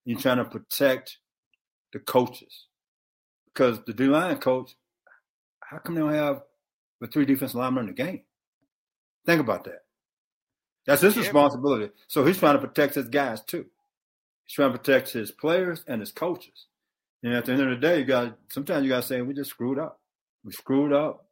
[0.04, 1.18] You're trying to protect
[1.92, 2.66] the coaches
[3.46, 4.74] because the D line coach.
[5.60, 6.42] How come they don't have
[7.00, 8.22] the three defensive linemen in the game?
[9.26, 9.80] Think about that.
[10.86, 11.90] That's his responsibility.
[12.06, 13.66] So he's trying to protect his guys too.
[14.46, 16.66] He's trying to protect his players and his coaches.
[17.22, 19.34] And at the end of the day, you got sometimes you got to say we
[19.34, 20.00] just screwed up.
[20.44, 21.26] We screwed up.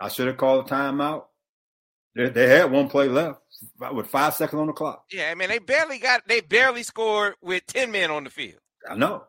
[0.00, 1.26] I should have called a timeout.
[2.14, 3.40] They, they had one play left
[3.92, 5.04] with five seconds on the clock.
[5.10, 8.60] Yeah, I mean they barely got they barely scored with ten men on the field.
[8.88, 9.24] I know.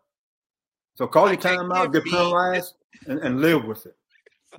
[0.95, 2.73] So call like your timeout, get penalized,
[3.07, 3.95] and, and, live with it.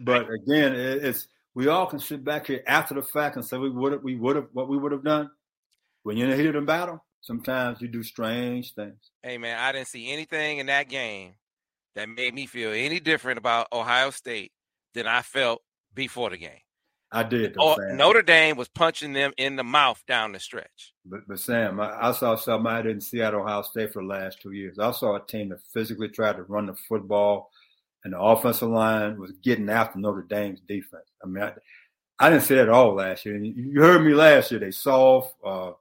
[0.00, 3.56] But again, it, it's we all can sit back here after the fact and say
[3.56, 5.30] we would have, we would have, what we would have done.
[6.02, 9.10] When you're in the heat of the battle, sometimes you do strange things.
[9.22, 11.34] Hey man, I didn't see anything in that game
[11.94, 14.52] that made me feel any different about Ohio State
[14.94, 15.62] than I felt
[15.94, 16.63] before the game.
[17.14, 17.54] I did.
[17.54, 20.92] Though, oh, Notre Dame was punching them in the mouth down the stretch.
[21.06, 24.08] But, but Sam, I, I, saw something I didn't see at Ohio State for the
[24.08, 24.80] last two years.
[24.80, 27.52] I saw a team that physically tried to run the football
[28.04, 31.08] and the offensive line was getting after Notre Dame's defense.
[31.22, 31.52] I mean, I,
[32.18, 33.36] I didn't see that at all last year.
[33.36, 34.58] And you heard me last year.
[34.60, 35.34] They soft.
[35.44, 35.72] Uh,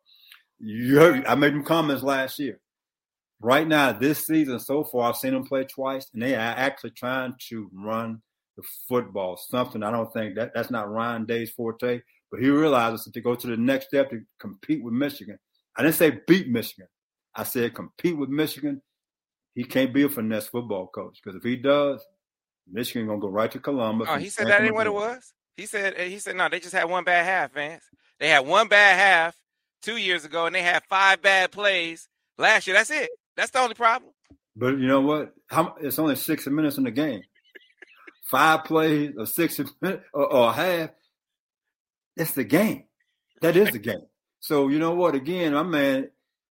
[0.59, 2.59] you heard I made them comments last year.
[3.41, 6.91] Right now, this season so far, I've seen them play twice, and they are actually
[6.91, 8.21] trying to run
[8.57, 9.37] the football.
[9.37, 13.21] Something I don't think that that's not Ryan Day's forte, but he realizes that to
[13.21, 15.39] go to the next step to compete with Michigan.
[15.75, 16.87] I didn't say beat Michigan.
[17.35, 18.81] I said compete with Michigan.
[19.55, 22.03] He can't be a finesse football coach because if he does,
[22.71, 24.07] Michigan gonna go right to Columbus.
[24.09, 25.33] Oh, he said that ain't what it was.
[25.57, 27.79] He said eh, he said no, they just had one bad half, man.
[28.19, 29.35] They had one bad half
[29.81, 32.75] two years ago, and they had five bad plays last year.
[32.75, 33.09] That's it.
[33.35, 34.11] That's the only problem.
[34.55, 35.33] But you know what?
[35.47, 37.21] How, it's only six minutes in the game.
[38.23, 40.89] Five plays or six or, or a half.
[42.15, 42.85] That's the game.
[43.41, 44.05] That is the game.
[44.39, 45.15] So you know what?
[45.15, 46.09] Again, my man,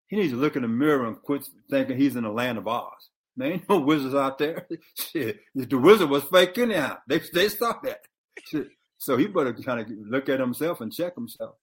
[0.08, 2.68] he needs to look in the mirror and quit thinking he's in the land of
[2.68, 3.10] Oz.
[3.36, 4.66] Man, ain't no wizards out there.
[4.94, 6.98] Shit, the wizard was fake anyhow.
[7.08, 8.00] They they saw that.
[8.44, 8.68] Shit.
[8.98, 11.56] So he better kind of look at himself and check himself.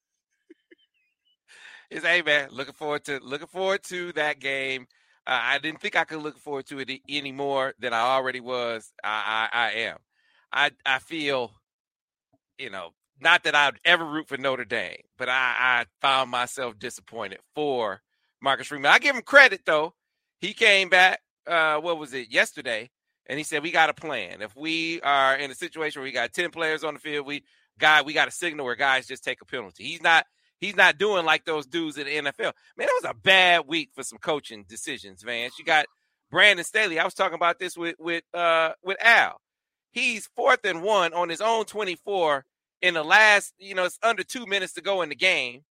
[1.89, 4.88] It's hey man, looking forward to looking forward to that game.
[5.31, 8.91] I didn't think I could look forward to it any more than I already was.
[9.03, 9.97] I, I, I am.
[10.51, 11.51] I I feel,
[12.57, 12.89] you know,
[13.21, 18.01] not that I'd ever root for Notre Dame, but I, I found myself disappointed for
[18.41, 18.91] Marcus Freeman.
[18.91, 19.93] I give him credit though.
[20.39, 21.19] He came back.
[21.45, 22.89] Uh, what was it yesterday?
[23.27, 24.41] And he said we got a plan.
[24.41, 27.43] If we are in a situation where we got ten players on the field, we
[27.77, 29.83] guy we got a signal where guys just take a penalty.
[29.83, 30.25] He's not
[30.60, 32.54] he's not doing like those dudes in the NFL.
[32.78, 35.58] Man, it was a bad week for some coaching decisions, Vance.
[35.58, 35.86] You got
[36.30, 37.00] Brandon Staley.
[37.00, 39.41] I was talking about this with with uh with Al.
[39.91, 42.45] He's fourth and one on his own 24
[42.82, 45.62] in the last, you know, it's under two minutes to go in the game.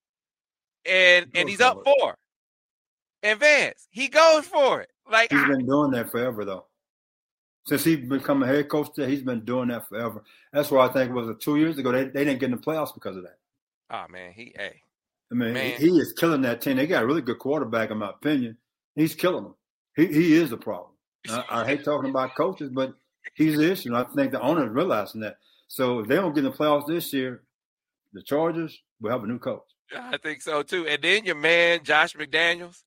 [0.85, 2.17] And and he's up four.
[3.23, 4.91] And Vance, he goes for it.
[5.11, 6.67] Like he's been doing that forever though.
[7.67, 10.25] Since he's become a head coach there, he's been doing that forever.
[10.53, 12.57] That's why I think it was two years ago they, they didn't get in the
[12.57, 13.38] playoffs because of that.
[13.91, 14.83] Oh man, he hey.
[15.31, 15.79] I mean, man.
[15.79, 16.77] he is killing that team.
[16.77, 18.57] They got a really good quarterback, in my opinion.
[18.95, 19.55] He's killing them.
[19.97, 20.93] He he is the problem.
[21.29, 22.95] I, I hate talking about coaches, but
[23.35, 23.95] he's the issue.
[23.95, 25.37] I think the owners realizing that.
[25.69, 27.43] So if they don't get in the playoffs this year,
[28.13, 29.63] the Chargers will have a new coach.
[29.95, 30.87] I think so too.
[30.87, 32.83] And then your man Josh McDaniels,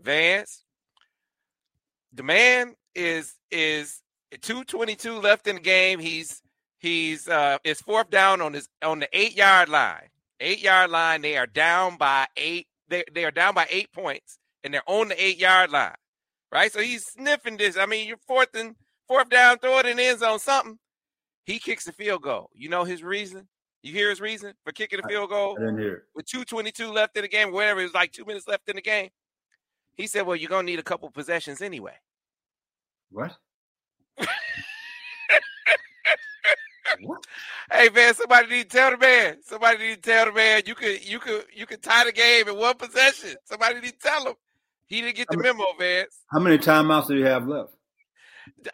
[0.00, 0.64] Vance.
[2.12, 4.00] The man is is
[4.40, 5.98] 222 left in the game.
[5.98, 6.42] He's
[6.78, 10.08] he's uh it's fourth down on his on the eight yard line
[10.40, 11.22] eight yard line.
[11.22, 12.66] They are down by eight.
[12.88, 15.94] They, they are down by eight points, and they're on the eight yard line.
[16.52, 16.72] Right.
[16.72, 17.76] So he's sniffing this.
[17.76, 18.76] I mean, you're fourth and
[19.08, 20.78] fourth down, throw it in the end zone, something.
[21.44, 22.50] He kicks the field goal.
[22.54, 23.48] You know his reason?
[23.82, 25.56] You hear his reason for kicking the field goal?
[25.58, 26.04] I didn't hear.
[26.14, 28.82] With 222 left in the game, whatever, it was like two minutes left in the
[28.82, 29.10] game.
[29.96, 31.94] He said, Well, you're gonna need a couple possessions anyway.
[33.10, 33.36] What?
[37.70, 39.36] Hey man, somebody need to tell the man.
[39.42, 42.48] Somebody need to tell the man you could you could you could tie the game
[42.48, 43.36] in one possession.
[43.44, 44.34] Somebody need to tell him.
[44.86, 46.20] He didn't get the many, memo, Vance.
[46.30, 47.74] How many timeouts do you have left?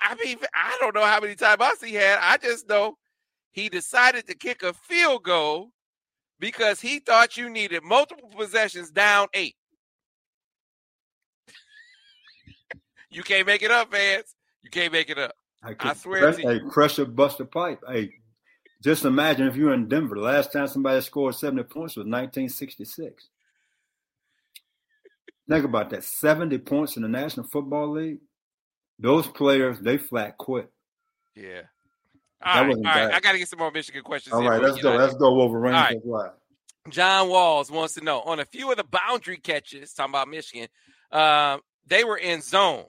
[0.00, 2.18] I mean, I don't know how many timeouts he had.
[2.20, 2.96] I just know
[3.52, 5.70] he decided to kick a field goal
[6.38, 9.56] because he thought you needed multiple possessions down eight.
[13.10, 14.34] you can't make it up, Vance.
[14.62, 15.34] You can't make it up.
[15.62, 16.32] I, I swear.
[16.70, 17.82] Crush, hey, a bust a pipe.
[17.86, 18.12] Hey,
[18.82, 20.14] just imagine if you're in Denver.
[20.14, 23.28] The last time somebody scored 70 points was 1966.
[25.48, 28.18] Think about that 70 points in the National Football League.
[28.98, 30.70] Those players, they flat quit.
[31.34, 31.62] Yeah.
[32.42, 33.12] All right, all right.
[33.12, 34.32] I got to get some more Michigan questions.
[34.32, 34.94] All right, let's go.
[34.94, 35.98] Let's go over Right.
[36.88, 40.68] John Walls wants to know on a few of the boundary catches, talking about Michigan,
[41.12, 42.84] uh, they were in zone.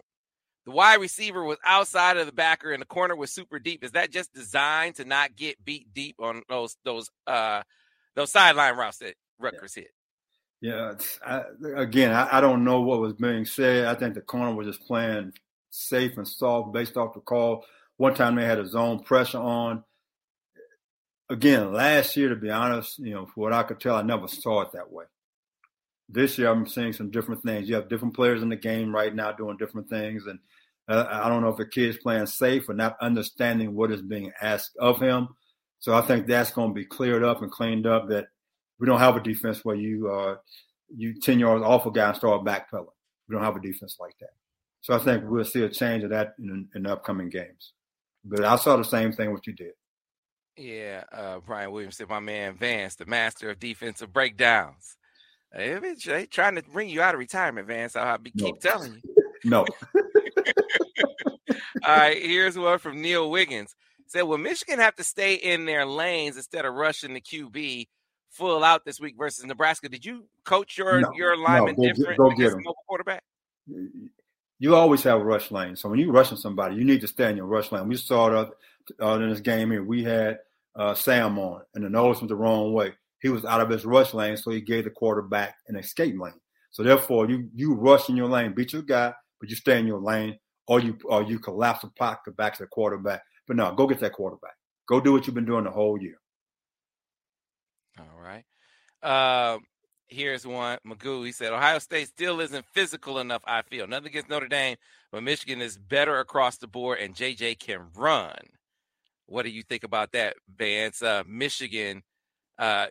[0.66, 3.84] The wide receiver was outside of the backer and the corner was super deep.
[3.84, 7.64] Is that just designed to not get beat deep on those those uh
[8.16, 9.84] those sideline routes that Rutgers yeah.
[9.84, 9.92] hit?
[10.62, 10.94] Yeah,
[11.26, 11.42] I,
[11.76, 13.88] again, I, I, don't know what was being said.
[13.88, 15.34] I think the corner was just playing
[15.72, 17.66] safe and soft based off the call.
[17.98, 19.84] One time they had a zone pressure on.
[21.32, 24.28] Again, last year, to be honest, you know, for what I could tell, I never
[24.28, 25.06] saw it that way.
[26.12, 27.70] This year, I'm seeing some different things.
[27.70, 30.40] You have different players in the game right now doing different things, and
[30.88, 34.32] uh, I don't know if the kid's playing safe or not understanding what is being
[34.42, 35.30] asked of him.
[35.80, 38.10] So I think that's going to be cleared up and cleaned up.
[38.10, 38.28] That
[38.80, 40.36] we don't have a defense where you uh,
[40.94, 42.88] you ten yards off a guy and start backpedaling.
[43.30, 44.32] We don't have a defense like that.
[44.82, 47.74] So I think we'll see a change of that in, in upcoming games.
[48.26, 49.74] But I saw the same thing what you did.
[50.58, 54.98] Yeah, uh, Brian Williams said, "My man Vance, the master of defensive breakdowns."
[55.54, 57.96] They trying to bring you out of retirement, Vance.
[57.96, 58.46] I'll be, no.
[58.46, 59.02] keep telling you.
[59.44, 59.66] No.
[61.84, 63.76] All right, here's one from Neil Wiggins.
[64.06, 67.88] Said, "Will Michigan have to stay in their lanes instead of rushing the QB
[68.30, 69.90] full out this week versus Nebraska?
[69.90, 72.64] Did you coach your no, your lineman no, go different get, go get him.
[72.88, 73.24] quarterback?
[74.60, 75.76] You always have a rush lane.
[75.76, 77.88] So when you're rushing somebody, you need to stay in your rush lane.
[77.88, 78.50] We saw it
[79.02, 79.84] uh, in this game here.
[79.84, 80.38] We had
[80.76, 82.94] uh, Sam on, and the nose went the wrong way.
[83.22, 86.34] He was out of his rush lane, so he gave the quarterback an escape lane.
[86.72, 89.88] So therefore, you you rush in your lane, beat your guy, but you stay in
[89.88, 93.22] your lane, or you or you collapse the pocket back to the quarterback.
[93.48, 94.56] But no, go get that quarterback.
[94.88, 96.20] Go do what you've been doing the whole year.
[98.00, 98.46] All right.
[99.04, 99.60] Uh,
[100.08, 100.78] here's one.
[100.86, 103.88] Magoo, he said, Ohio State still isn't physical enough, I feel.
[103.88, 104.78] Nothing against Notre Dame,
[105.12, 108.38] but Michigan is better across the board, and JJ can run.
[109.26, 111.02] What do you think about that, Vance?
[111.02, 112.04] Uh, Michigan
[112.62, 112.86] uh,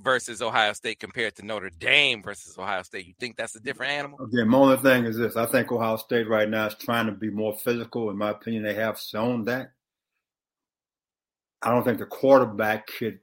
[0.00, 3.04] versus Ohio State compared to Notre Dame versus Ohio State?
[3.04, 4.20] You think that's a different animal?
[4.20, 7.12] Again, my only thing is this: I think Ohio State right now is trying to
[7.12, 8.08] be more physical.
[8.10, 9.72] In my opinion, they have shown that.
[11.60, 13.18] I don't think the quarterback could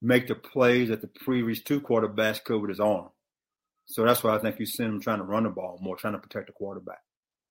[0.00, 3.10] make the plays that the previous two quarterbacks could with his arm.
[3.84, 6.14] So that's why I think you see them trying to run the ball more, trying
[6.14, 7.00] to protect the quarterback.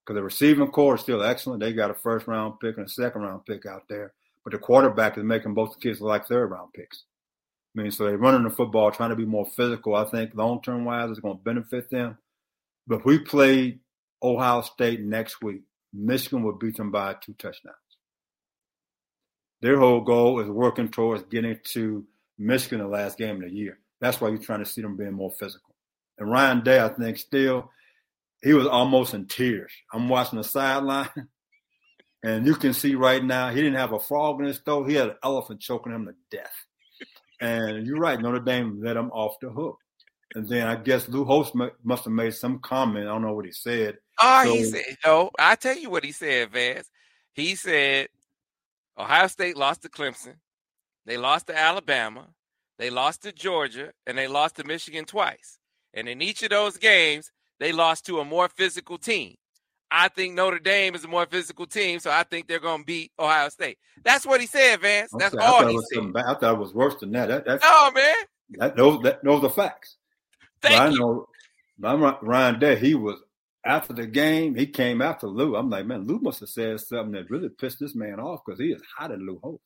[0.03, 1.59] Because the receiving corps is still excellent.
[1.59, 4.13] They got a first round pick and a second round pick out there.
[4.43, 7.03] But the quarterback is making both the kids like third round picks.
[7.75, 9.95] I mean, so they're running the football, trying to be more physical.
[9.95, 12.17] I think long term wise, it's going to benefit them.
[12.87, 13.79] But if we play
[14.21, 15.61] Ohio State next week,
[15.93, 17.75] Michigan will beat them by two touchdowns.
[19.61, 22.05] Their whole goal is working towards getting to
[22.37, 23.79] Michigan the last game of the year.
[23.99, 25.75] That's why you're trying to see them being more physical.
[26.17, 27.69] And Ryan Day, I think, still,
[28.41, 29.71] he was almost in tears.
[29.93, 31.09] I'm watching the sideline,
[32.23, 34.89] and you can see right now he didn't have a frog in his throat.
[34.89, 36.51] He had an elephant choking him to death.
[37.41, 39.77] And you're right, Notre Dame let him off the hook.
[40.35, 41.51] And then I guess Lou Holtz
[41.83, 43.07] must have made some comment.
[43.07, 43.97] I don't know what he said.
[44.21, 46.89] Oh, so, he said, no, I tell you what he said, Vance.
[47.33, 48.07] He said
[48.97, 50.35] Ohio State lost to Clemson.
[51.05, 52.27] They lost to Alabama.
[52.77, 53.91] They lost to Georgia.
[54.05, 55.57] And they lost to Michigan twice.
[55.93, 59.35] And in each of those games, they lost to a more physical team.
[59.91, 62.85] I think Notre Dame is a more physical team, so I think they're going to
[62.85, 63.77] beat Ohio State.
[64.03, 65.11] That's what he said, Vance.
[65.17, 66.13] That's okay, all he said.
[66.15, 67.27] I thought it was worse than that.
[67.27, 68.15] that that's, no, man.
[68.51, 69.97] That, those, that, those are facts.
[70.61, 71.27] Thank but you.
[71.83, 73.21] I know Ryan Day, he was
[73.65, 75.55] after the game, he came after Lou.
[75.55, 78.59] I'm like, man, Lou must have said something that really pissed this man off because
[78.59, 79.63] he is hot at Lou Holtz.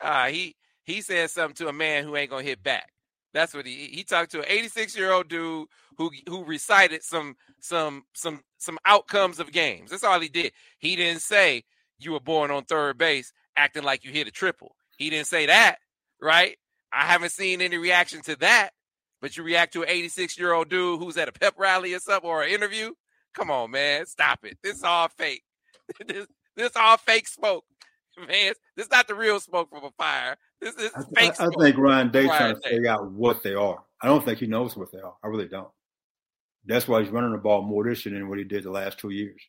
[0.00, 2.92] Uh, he he said something to a man who ain't gonna hit back.
[3.32, 7.36] That's what he he talked to an 86 year old dude who who recited some
[7.60, 9.90] some some some outcomes of games.
[9.90, 10.52] That's all he did.
[10.78, 11.64] He didn't say
[11.98, 14.76] you were born on third base acting like you hit a triple.
[14.96, 15.76] He didn't say that,
[16.20, 16.56] right?
[16.92, 18.70] I haven't seen any reaction to that.
[19.20, 22.00] But you react to an 86 year old dude who's at a pep rally or
[22.00, 22.92] something or an interview.
[23.34, 24.58] Come on, man, stop it.
[24.62, 25.44] This is all fake.
[26.06, 27.64] this this all fake smoke,
[28.18, 28.54] man.
[28.76, 30.36] This is not the real smoke from a fire.
[30.60, 31.40] This is fake.
[31.40, 33.82] I, I think Ryan Day trying to figure out what they are.
[34.02, 35.14] I don't think he knows what they are.
[35.22, 35.68] I really don't.
[36.64, 38.98] That's why he's running the ball more this year than what he did the last
[38.98, 39.40] two years.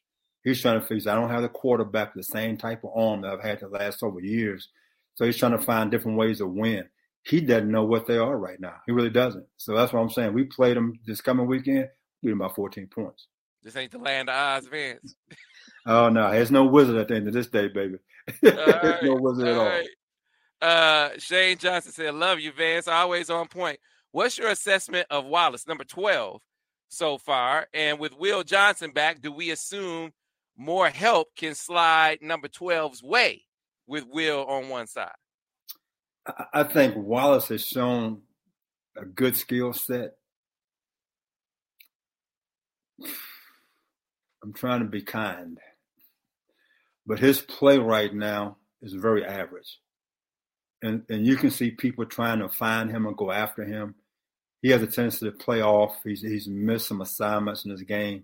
[0.43, 1.11] He's trying to figure.
[1.11, 3.99] I don't have the quarterback the same type of arm that I've had the last
[3.99, 4.69] several years.
[5.15, 6.85] So he's trying to find different ways to win.
[7.25, 8.75] He doesn't know what they are right now.
[8.85, 9.45] He really doesn't.
[9.57, 10.33] So that's what I'm saying.
[10.33, 11.87] We played them this coming weekend.
[12.21, 13.27] We them by 14 points.
[13.61, 15.15] This ain't the land of Oz, Vance.
[15.85, 17.97] oh no, there's no wizard at the end of this day, baby.
[18.41, 19.65] there's right, no wizard at all.
[19.65, 19.87] Right.
[20.61, 22.87] Uh, Shane Johnson said, "Love you, Vance.
[22.87, 23.79] Always on point.
[24.11, 26.41] What's your assessment of Wallace, number twelve,
[26.93, 27.67] so far?
[27.73, 30.13] And with Will Johnson back, do we assume
[30.57, 33.43] more help can slide number 12's way
[33.87, 35.15] with Will on one side?"
[36.53, 38.21] I think Wallace has shown
[38.95, 40.11] a good skill set.
[44.41, 45.59] I'm trying to be kind,
[47.05, 49.79] but his play right now is very average
[50.83, 53.95] and, and you can see people trying to find him and go after him.
[54.63, 55.99] He has a tendency to play off.
[56.05, 58.23] He's he's missed some assignments in his game.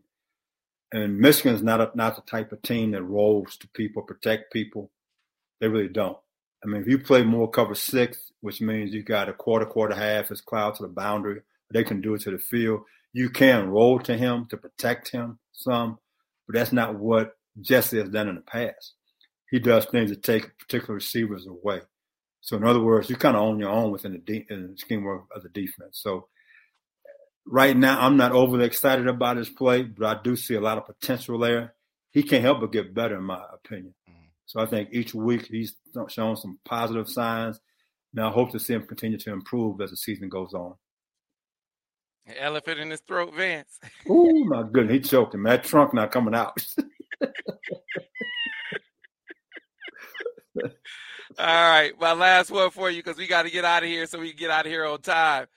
[0.92, 4.90] And Michigan's not a, not the type of team that rolls to people, protect people.
[5.60, 6.18] They really don't.
[6.64, 9.94] I mean, if you play more cover six, which means you got a quarter, quarter,
[9.94, 12.82] half, it's cloud to the boundary, they can do it to the field.
[13.12, 16.00] You can roll to him to protect him some,
[16.48, 18.94] but that's not what Jesse has done in the past.
[19.52, 21.82] He does things to take particular receivers away.
[22.42, 24.78] So in other words, you kind of own your own within the, de- in the
[24.78, 26.00] scheme of the defense.
[26.02, 26.28] So
[27.46, 30.78] right now, I'm not overly excited about his play, but I do see a lot
[30.78, 31.76] of potential there.
[32.12, 33.94] He can't help but get better, in my opinion.
[34.10, 34.26] Mm-hmm.
[34.46, 35.76] So I think each week he's
[36.08, 37.60] showing some positive signs.
[38.14, 40.76] Now I hope to see him continue to improve as the season goes on.
[42.38, 43.80] Elephant in his throat, Vance.
[44.10, 45.44] oh my goodness, he's choking.
[45.44, 46.58] That trunk not coming out.
[51.40, 54.08] All right, my last one for you because we got to get out of here
[54.08, 55.48] so we can get out of here on time.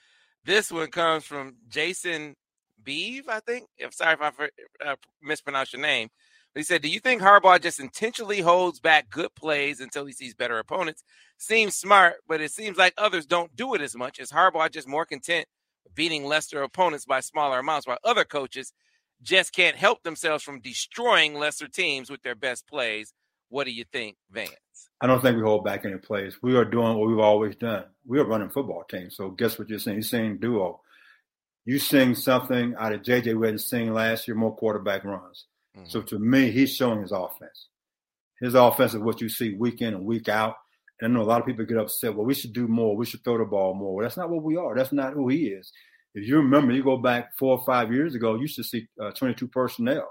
[0.44, 2.36] This one comes from Jason
[2.84, 3.66] Beeve, I think.
[3.84, 4.50] I'm sorry if I
[4.92, 6.10] uh, mispronounced your name.
[6.54, 10.12] But he said, "Do you think Harbaugh just intentionally holds back good plays until he
[10.14, 11.04] sees better opponents?
[11.38, 14.20] Seems smart, but it seems like others don't do it as much.
[14.20, 15.46] Is Harbaugh just more content
[15.94, 18.72] beating lesser opponents by smaller amounts, while other coaches
[19.22, 23.12] just can't help themselves from destroying lesser teams with their best plays?
[23.52, 24.50] What do you think, Vance?"
[25.02, 26.38] I don't think we hold back any plays.
[26.42, 27.84] We are doing what we've always done.
[28.06, 29.10] We are running football team.
[29.10, 29.96] So guess what you're saying?
[29.96, 30.80] You're saying duo.
[31.66, 35.46] You sing something out of JJ Redick sing last year, more quarterback runs.
[35.76, 35.88] Mm-hmm.
[35.88, 37.68] So to me, he's showing his offense.
[38.40, 40.56] His offense is what you see week in and week out.
[41.00, 42.14] And I know a lot of people get upset.
[42.14, 42.96] Well, we should do more.
[42.96, 43.94] We should throw the ball more.
[43.94, 44.74] Well, that's not what we are.
[44.74, 45.70] That's not who he is.
[46.14, 48.86] If you remember, you go back four or five years ago, you used to see
[49.00, 50.08] uh, 22 personnel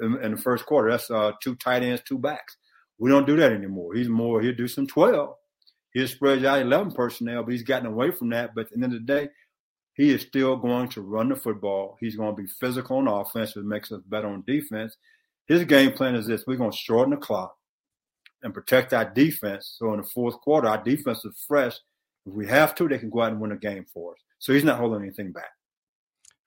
[0.00, 0.90] in, in, the first quarter.
[0.90, 2.56] That's uh, two tight ends, two backs.
[2.98, 3.94] We don't do that anymore.
[3.94, 5.34] He's more, he'll do some 12.
[5.92, 8.54] He'll spread out 11 personnel, but he's gotten away from that.
[8.54, 9.28] But at the end of the day,
[9.94, 11.96] he is still going to run the football.
[12.00, 14.96] He's going to be physical on offense, which makes us better on defense.
[15.46, 17.56] His game plan is this we're going to shorten the clock
[18.42, 19.76] and protect our defense.
[19.78, 21.74] So in the fourth quarter, our defense is fresh.
[22.26, 24.18] If we have to, they can go out and win a game for us.
[24.38, 25.50] So he's not holding anything back.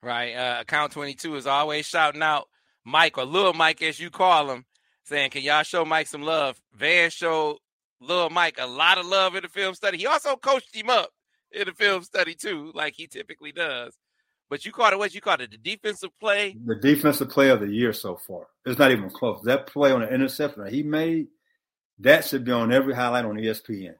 [0.02, 0.34] Right.
[0.34, 2.48] Uh, account 22 is always shouting out
[2.84, 4.64] Mike or Little Mike, as you call him,
[5.04, 6.60] saying, Can y'all show Mike some love?
[6.74, 7.58] Van showed
[8.00, 9.98] Little Mike a lot of love in the film study.
[9.98, 11.10] He also coached him up
[11.50, 13.96] in the film study, too, like he typically does.
[14.50, 16.54] But you caught it what you caught it the defensive play.
[16.64, 18.46] The defensive play of the year so far.
[18.66, 19.40] It's not even close.
[19.44, 21.28] That play on the interception that he made,
[22.00, 23.94] that should be on every highlight on ESPN.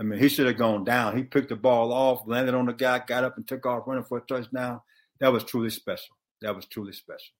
[0.00, 1.16] I mean, he should have gone down.
[1.16, 4.04] He picked the ball off, landed on the guy, got up and took off running
[4.04, 4.80] for a touchdown.
[5.20, 6.16] That was truly special.
[6.40, 7.34] That was truly special.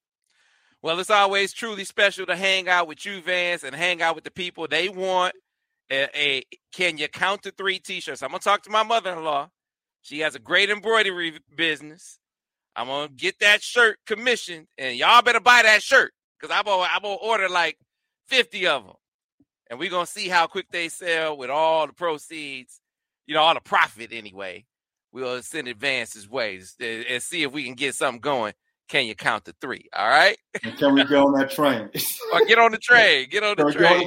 [0.83, 4.24] Well, it's always truly special to hang out with you, Vance, and hang out with
[4.24, 5.35] the people they want.
[5.91, 8.22] A, a can you count to three t-shirts?
[8.22, 9.49] I'm gonna talk to my mother-in-law.
[10.03, 12.18] She has a great embroidery business.
[12.74, 16.89] I'm gonna get that shirt commissioned, and y'all better buy that shirt because I'm gonna,
[16.93, 17.78] I'm gonna order like
[18.28, 18.95] 50 of them
[19.72, 22.78] and we're gonna see how quick they sell with all the proceeds,
[23.26, 24.66] you know, all the profit anyway.
[25.12, 28.53] We'll send advances ways and see if we can get something going.
[28.93, 29.88] Can you count to three?
[29.97, 30.36] All right.
[30.62, 31.88] And can we get on that train?
[32.30, 33.26] or get on the train.
[33.30, 34.07] Get on the train.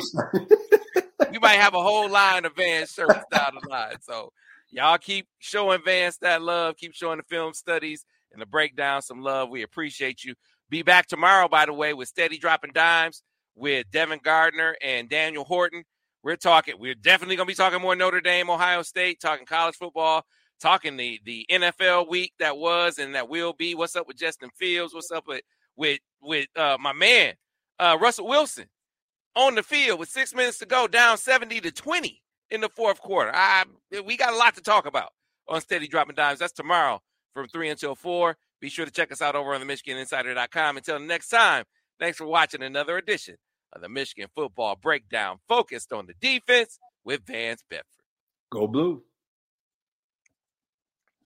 [1.31, 3.95] we might have a whole line of Vance shirts down the line.
[4.01, 4.31] So
[4.69, 6.77] y'all keep showing Vance that love.
[6.77, 9.49] Keep showing the film studies and the breakdown some love.
[9.49, 10.35] We appreciate you.
[10.69, 13.23] Be back tomorrow, by the way, with steady dropping dimes
[13.55, 15.83] with Devin Gardner and Daniel Horton.
[16.21, 19.77] We're talking, we're definitely going to be talking more Notre Dame, Ohio State, talking college
[19.77, 20.27] football,
[20.59, 23.75] talking the the NFL week that was and that will be.
[23.75, 24.93] What's up with Justin Fields?
[24.93, 25.41] What's up with
[25.75, 27.33] with with uh, my man
[27.79, 28.65] uh, Russell Wilson
[29.35, 32.99] on the field with six minutes to go, down seventy to twenty in the fourth
[32.99, 33.31] quarter.
[33.33, 33.65] I
[34.05, 35.11] we got a lot to talk about
[35.47, 36.39] on Steady Dropping Dimes.
[36.39, 37.01] That's tomorrow
[37.33, 38.37] from three until four.
[38.61, 40.77] Be sure to check us out over on the MichiganInsider.com.
[40.77, 41.65] Until next time,
[41.99, 43.35] thanks for watching another edition
[43.73, 47.85] of the Michigan Football Breakdown focused on the defense with Vance Bedford.
[48.51, 49.03] Go Blue.